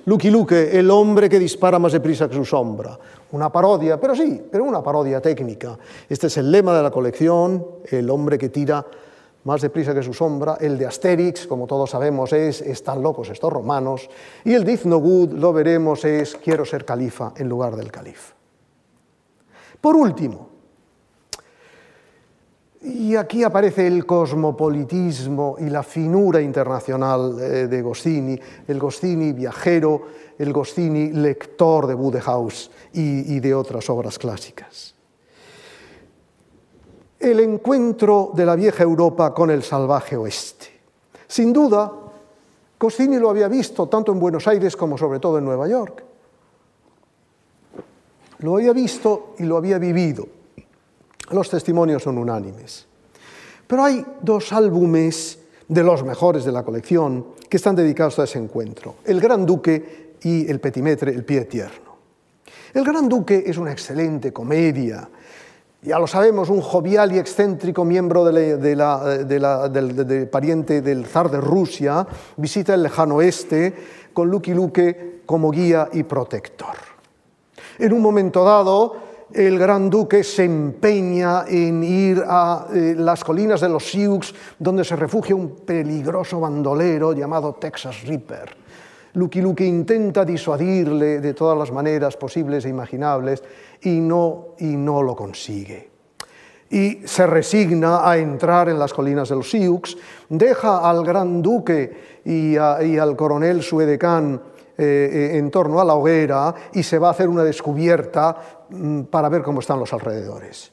[0.05, 2.97] Lucky Luke, el hombre que dispara más deprisa que su sombra.
[3.32, 5.78] Una parodia, pero sí, pero una parodia técnica.
[6.09, 8.86] Este es el lema de la colección, el hombre que tira
[9.47, 10.57] más deprisa que su sombra.
[10.59, 14.09] El de Asterix, como todos sabemos, es Están locos estos romanos.
[14.43, 18.35] Y el de Good, lo veremos, es Quiero ser califa en lugar del califa.
[19.79, 20.49] Por último,
[22.81, 28.37] y aquí aparece el cosmopolitismo y la finura internacional eh, de Goscinny,
[28.67, 34.96] el Goscinny viajero, el Goscinny lector de Budehaus y de otras obras clásicas
[37.32, 40.67] el encuentro de la vieja Europa con el salvaje oeste.
[41.28, 41.91] Sin duda,
[42.78, 46.03] Coscini lo había visto tanto en Buenos Aires como sobre todo en Nueva York.
[48.39, 50.28] Lo había visto y lo había vivido.
[51.32, 52.86] Los testimonios son unánimes.
[53.65, 58.39] Pero hay dos álbumes de los mejores de la colección que están dedicados a ese
[58.39, 61.97] encuentro, El Gran Duque y El Petimetre, El Pie Tierno.
[62.73, 65.09] El Gran Duque es una excelente comedia
[65.82, 72.07] ya lo sabemos, un jovial y excéntrico miembro del pariente del zar de Rusia,
[72.38, 73.73] visita el lejano oeste
[74.13, 76.75] con Lucky Luke como guía y protector.
[77.80, 78.95] En un momento dado,
[79.34, 84.84] el gran duque se empeña en ir a eh, las colinas de los Sioux, donde
[84.84, 88.66] se refugia un peligroso bandolero llamado Texas Ripper.
[89.18, 93.43] Lucky Luke intenta disuadirle de todas las maneras posibles e imaginables
[93.82, 95.89] y no, y no lo consigue.
[96.70, 99.97] Y se resigna a entrar en las colinas de los Sioux,
[100.30, 104.39] deja al gran duque y, al coronel Suedecán
[104.78, 104.84] eh,
[105.34, 108.38] eh, en torno a la hoguera y se va a hacer una descubierta
[108.70, 110.72] mm, para ver cómo están los alrededores.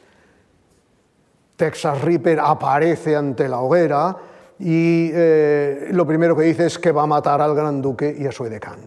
[1.57, 4.15] Texas Ripper aparece ante la hoguera
[4.59, 8.27] y eh, lo primero que dice es que va a matar al gran duque y
[8.27, 8.79] a su edecán.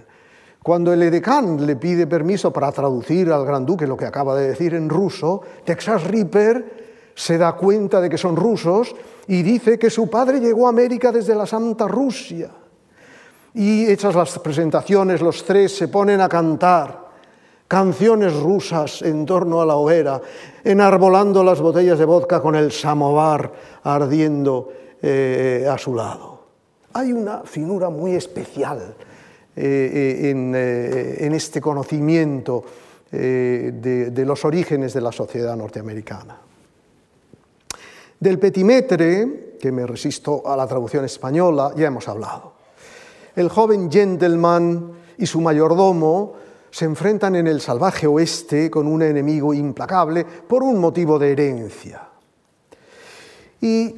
[0.63, 4.49] Cuando el edecán le pide permiso para traducir al gran duque lo que acaba de
[4.49, 8.95] decir en ruso, Texas Ripper se da cuenta de que son rusos
[9.27, 12.49] y dice que su padre llegó a América desde la Santa Rusia
[13.53, 17.07] y hechas las presentaciones, los tres se ponen a cantar
[17.67, 20.21] canciones rusas en torno a la hoguera,
[20.63, 23.51] enarbolando las botellas de vodka con el samovar
[23.83, 24.69] ardiendo
[25.01, 26.45] eh, a su lado.
[26.93, 28.95] Hay una finura muy especial
[29.55, 32.63] eh, eh, en, este conocimiento
[33.11, 36.37] de, los orígenes de la sociedad norteamericana.
[38.19, 42.57] Del petimetre, que me resisto a la traducción española, ya hemos hablado
[43.37, 46.33] el joven gentleman y su mayordomo
[46.71, 52.01] se enfrentan en el salvaje oeste con un enemigo implacable por un motivo de herencia.
[53.61, 53.95] Y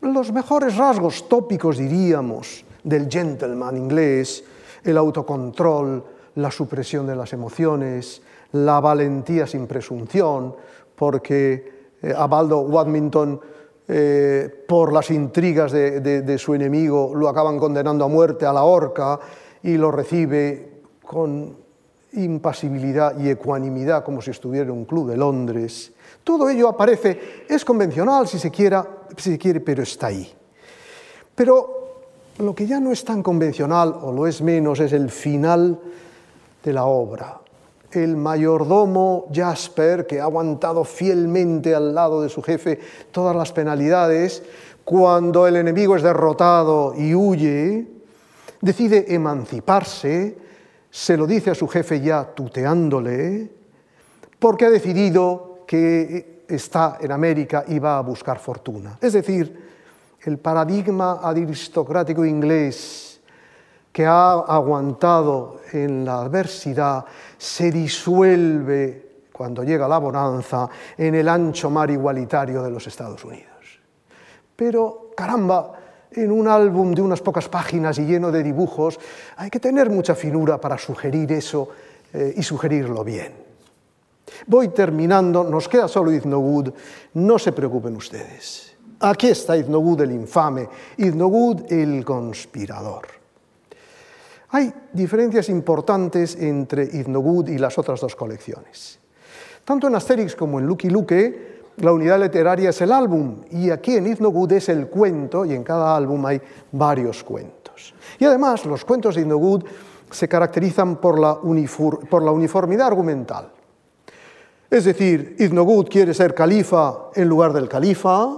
[0.00, 4.44] los mejores rasgos tópicos, diríamos, del gentleman inglés,
[4.84, 6.04] el autocontrol,
[6.36, 8.22] la supresión de las emociones,
[8.52, 10.54] la valentía sin presunción,
[10.94, 13.40] porque eh, Abaldo Wadminton
[13.90, 19.18] eh, por las intrigas de, su enemigo, lo acaban condenando a muerte, a la horca,
[19.62, 21.56] y lo recibe con
[22.12, 25.92] impasibilidad y ecuanimidad, como si estuviera en un club de Londres.
[26.22, 28.86] Todo ello aparece, es convencional si se, quiera,
[29.16, 30.32] si quiere, pero está ahí.
[31.34, 32.00] Pero
[32.38, 35.78] lo que ya no es tan convencional, o lo es menos, es el final
[36.62, 37.40] de la obra
[37.92, 42.78] el mayordomo Jasper, que ha aguantado fielmente al lado de su jefe
[43.10, 44.42] todas las penalidades,
[44.84, 47.86] cuando el enemigo es derrotado y huye,
[48.60, 50.36] decide emanciparse,
[50.90, 53.50] se lo dice a su jefe ya tuteándole,
[54.38, 58.98] porque ha decidido que está en América y va a buscar fortuna.
[59.00, 59.68] Es decir,
[60.22, 63.20] el paradigma aristocrático inglés
[63.92, 67.04] que ha aguantado en la adversidad
[67.36, 73.80] se disuelve cuando llega la bonanza en el ancho mar igualitario de los Estados Unidos.
[74.56, 75.72] Pero, caramba,
[76.10, 78.98] en un álbum de unas pocas páginas y lleno de dibujos,
[79.36, 81.68] hay que tener mucha finura para sugerir eso
[82.12, 83.47] eh, y sugerirlo bien.
[84.46, 86.72] Voy terminando, nos queda solo Iznogud,
[87.14, 88.76] no se preocupen ustedes.
[89.00, 93.06] Aquí está Iznogud el infame, Iznogud el conspirador.
[94.50, 98.98] Hay diferencias importantes entre Iznogud y las otras dos colecciones.
[99.64, 103.96] Tanto en Asterix como en Lucky Luke, la unidad literaria es el álbum, y aquí
[103.96, 106.40] en Iznogud es el cuento, y en cada álbum hay
[106.72, 107.94] varios cuentos.
[108.18, 109.64] Y además, los cuentos de Iznogud
[110.10, 111.38] se caracterizan por la,
[112.10, 113.52] por la uniformidad argumental.
[114.70, 118.36] Es decir, Iznogud quiere ser califa en lugar del califa.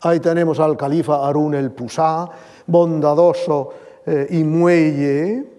[0.00, 2.28] Ahí tenemos al califa Harun el Pusá,
[2.66, 3.70] bondadoso
[4.06, 5.56] eh, y muelle,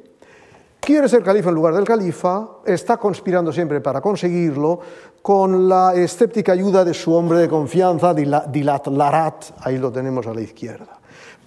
[0.79, 4.79] quiere ser califa en lugar del califa, está conspirando siempre para conseguirlo,
[5.21, 10.33] con la escéptica ayuda de su hombre de confianza, Dilat Larat, ahí lo tenemos a
[10.33, 10.96] la izquierda.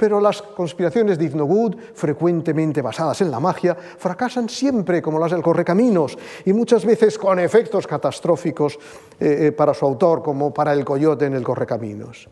[0.01, 5.42] Pero las conspiraciones de Iznogud, frecuentemente basadas en la magia, fracasan siempre como las del
[5.42, 8.78] Correcaminos y muchas veces con efectos catastróficos
[9.20, 12.30] eh, eh, para su autor, como para el coyote en el Correcaminos.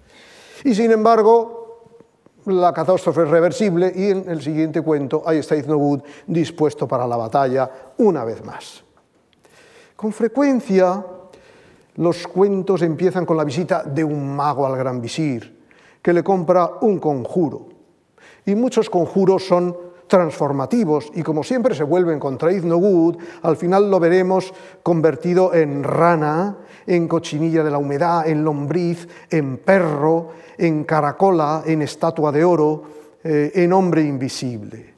[0.64, 1.84] Y sin embargo,
[2.46, 7.18] la catástrofe es reversible y en el siguiente cuento ahí está Iznogud dispuesto para la
[7.18, 8.82] batalla una vez más.
[9.94, 11.04] Con frecuencia
[11.96, 15.57] los cuentos empiezan con la visita de un mago al gran visir
[16.02, 17.68] que le compra un conjuro.
[18.46, 19.76] Y muchos conjuros son
[20.08, 26.56] transformativos y como siempre se vuelven contra Iznogud, al final lo veremos convertido en rana,
[26.86, 32.82] en cochinilla de la humedad, en lombriz, en perro, en caracola, en estatua de oro,
[33.22, 34.94] eh, en hombre invisible.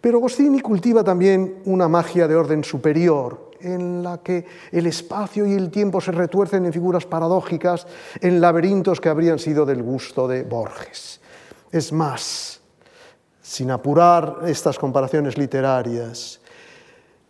[0.00, 5.52] Pero Gostini cultiva también una magia de orden superior, en la que el espacio y
[5.52, 7.86] el tiempo se retuercen en figuras paradójicas,
[8.20, 11.20] en laberintos que habrían sido del gusto de Borges.
[11.70, 12.60] Es más,
[13.42, 16.37] sin apurar estas comparaciones literarias,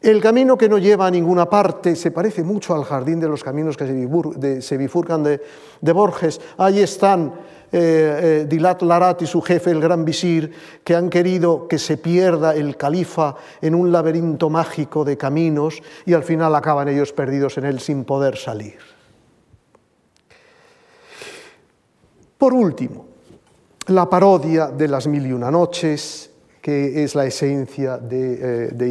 [0.01, 3.43] El camino que no lleva a ninguna parte se parece mucho al jardín de los
[3.43, 6.41] caminos que se bifurcan de, Borges.
[6.57, 7.35] Ahí están
[7.73, 10.53] eh, eh, Dilat Larat y su jefe, el gran visir,
[10.85, 16.15] que han querido que se pierda el califa en un laberinto mágico de caminos y
[16.15, 18.79] al final acaban ellos perdidos en él sin poder salir.
[22.39, 23.07] Por último,
[23.89, 26.31] la parodia de las mil y una noches,
[26.63, 28.91] que es la esencia de, eh, de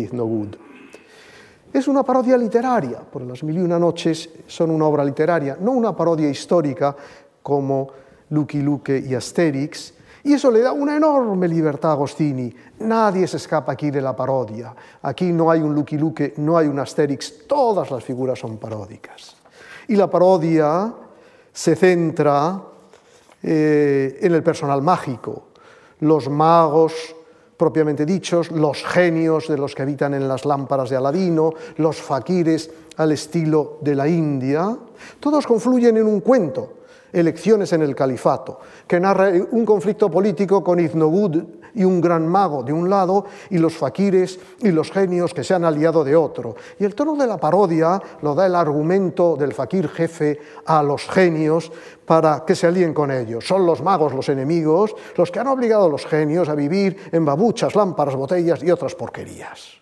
[1.74, 5.72] es una parodia literaria, porque Las Mil y Una Noches son una obra literaria, no
[5.72, 6.96] una parodia histórica
[7.44, 7.90] como
[8.30, 9.94] Lucky Luke y Asterix,
[10.24, 12.54] y eso le da una enorme libertad a Agostini.
[12.80, 14.76] Nadie se escapa aquí de la parodia.
[15.04, 19.38] Aquí no hay un Lucky Luke, no hay un Asterix, todas las figuras son paródicas.
[19.88, 20.94] Y la parodia
[21.54, 22.62] se centra
[23.42, 25.44] eh, en el personal mágico.
[26.02, 27.16] Los magos
[27.58, 32.70] propiamente dichos, los genios de los que habitan en las lámparas de Aladino, los faquires
[32.98, 34.78] al estilo de la India,
[35.20, 36.74] todos confluyen en un cuento,
[37.12, 41.42] Elecciones en el Califato, que narra un conflicto político con Iznogud
[41.78, 45.54] y un gran mago de un lado y los faquires y los genios que se
[45.54, 46.56] han aliado de otro.
[46.80, 51.08] Y el tono de la parodia lo da el argumento del faquir jefe a los
[51.08, 51.72] genios
[52.06, 53.48] para que se alíen con ellos.
[53.48, 57.24] Son los magos los enemigos, los que han obligado a los genios a vivir en
[57.24, 59.77] babuchas, lámparas, botellas y otras porquerías.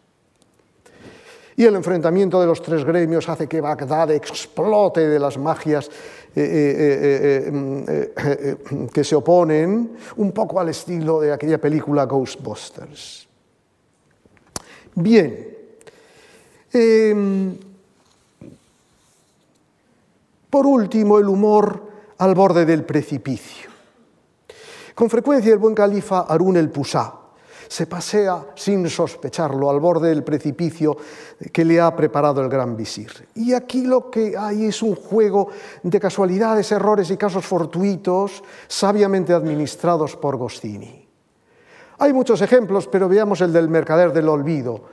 [1.57, 5.89] Y el enfrentamiento de los tres gremios hace que Bagdad explote de las magias
[6.35, 13.27] eh, eh, eh, que se oponen, un poco al estilo de aquella película Ghostbusters.
[14.95, 15.55] Bien.
[16.73, 17.57] Em,
[20.49, 21.83] por último, el humor
[22.17, 23.69] al borde del precipicio.
[24.93, 27.24] Con frecuencia el buen califa Harun el Pusá
[27.67, 30.97] se pasea sin sospecharlo al borde del precipicio
[31.51, 33.27] que le ha preparado el gran visir.
[33.35, 35.49] Y aquí lo que hay es un juego
[35.83, 41.07] de casualidades, errores y casos fortuitos sabiamente administrados por Gostini.
[41.97, 44.83] Hay muchos ejemplos, pero veamos el del mercader del olvido.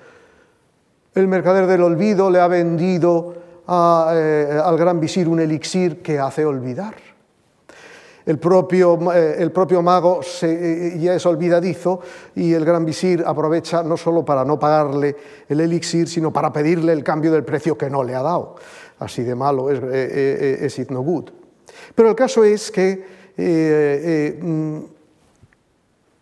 [1.15, 3.35] El mercader del olvido le ha vendido
[3.69, 7.12] eh, al gran visir un elixir que hace olvidar
[8.25, 12.01] el propio, eh, el propio mago se, eh, ya es olvidadizo
[12.35, 15.17] y el gran visir aprovecha no solo para no pagarle
[15.49, 18.57] el elixir, sino para pedirle el cambio del precio que no le ha dado.
[18.99, 21.31] Así de malo es, eh, es it no good.
[21.95, 23.05] Pero el caso es que
[24.41, 24.79] mm,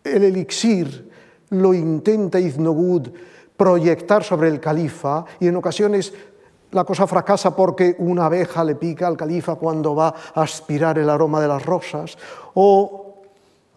[0.03, 1.11] el elixir
[1.49, 3.09] lo intenta Iznogud
[3.61, 6.13] proyectar sobre el califa y en ocasiones
[6.71, 11.09] la cosa fracasa porque una abeja le pica al califa cuando va a aspirar el
[11.09, 12.17] aroma de las rosas,
[12.53, 13.07] o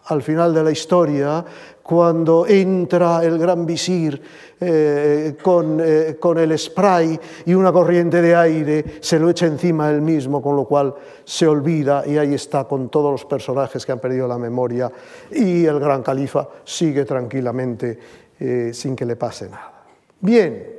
[0.07, 1.45] al final de la historia,
[1.82, 4.20] cuando entra el gran visir
[4.61, 9.90] eh, con, eh, con, el spray y una corriente de aire se lo echa encima
[9.90, 13.92] él mismo, con lo cual se olvida y ahí está con todos los personajes que
[13.92, 14.90] han perdido la memoria
[15.30, 17.99] y el gran califa sigue tranquilamente
[18.40, 19.84] eh, sin que le pase nada.
[20.20, 20.74] Bien,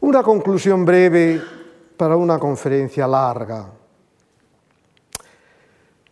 [0.00, 1.40] una conclusión breve
[1.96, 3.70] para una conferencia larga.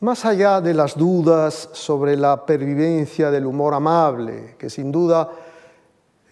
[0.01, 5.31] Más allá de las dudas sobre la pervivencia del humor amable, que sin duda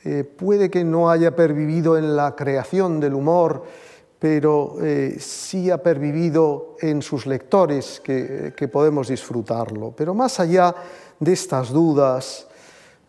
[0.05, 3.65] eh, puede que no haya pervivido en la creación del humor,
[4.19, 9.93] pero eh, sí ha pervivido en sus lectores que, que podemos disfrutarlo.
[9.97, 10.75] Pero más allá
[11.19, 12.47] de estas dudas,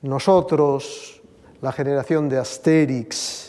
[0.01, 1.21] nosotros,
[1.61, 3.46] la generación de Asterix,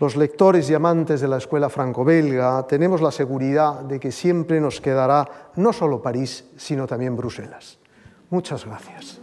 [0.00, 4.80] los lectores y amantes de la escuela franco-belga tenemos la seguridad de que siempre nos
[4.80, 7.78] quedará no solo París, sino también Bruselas.
[8.30, 9.19] Muchas gracias.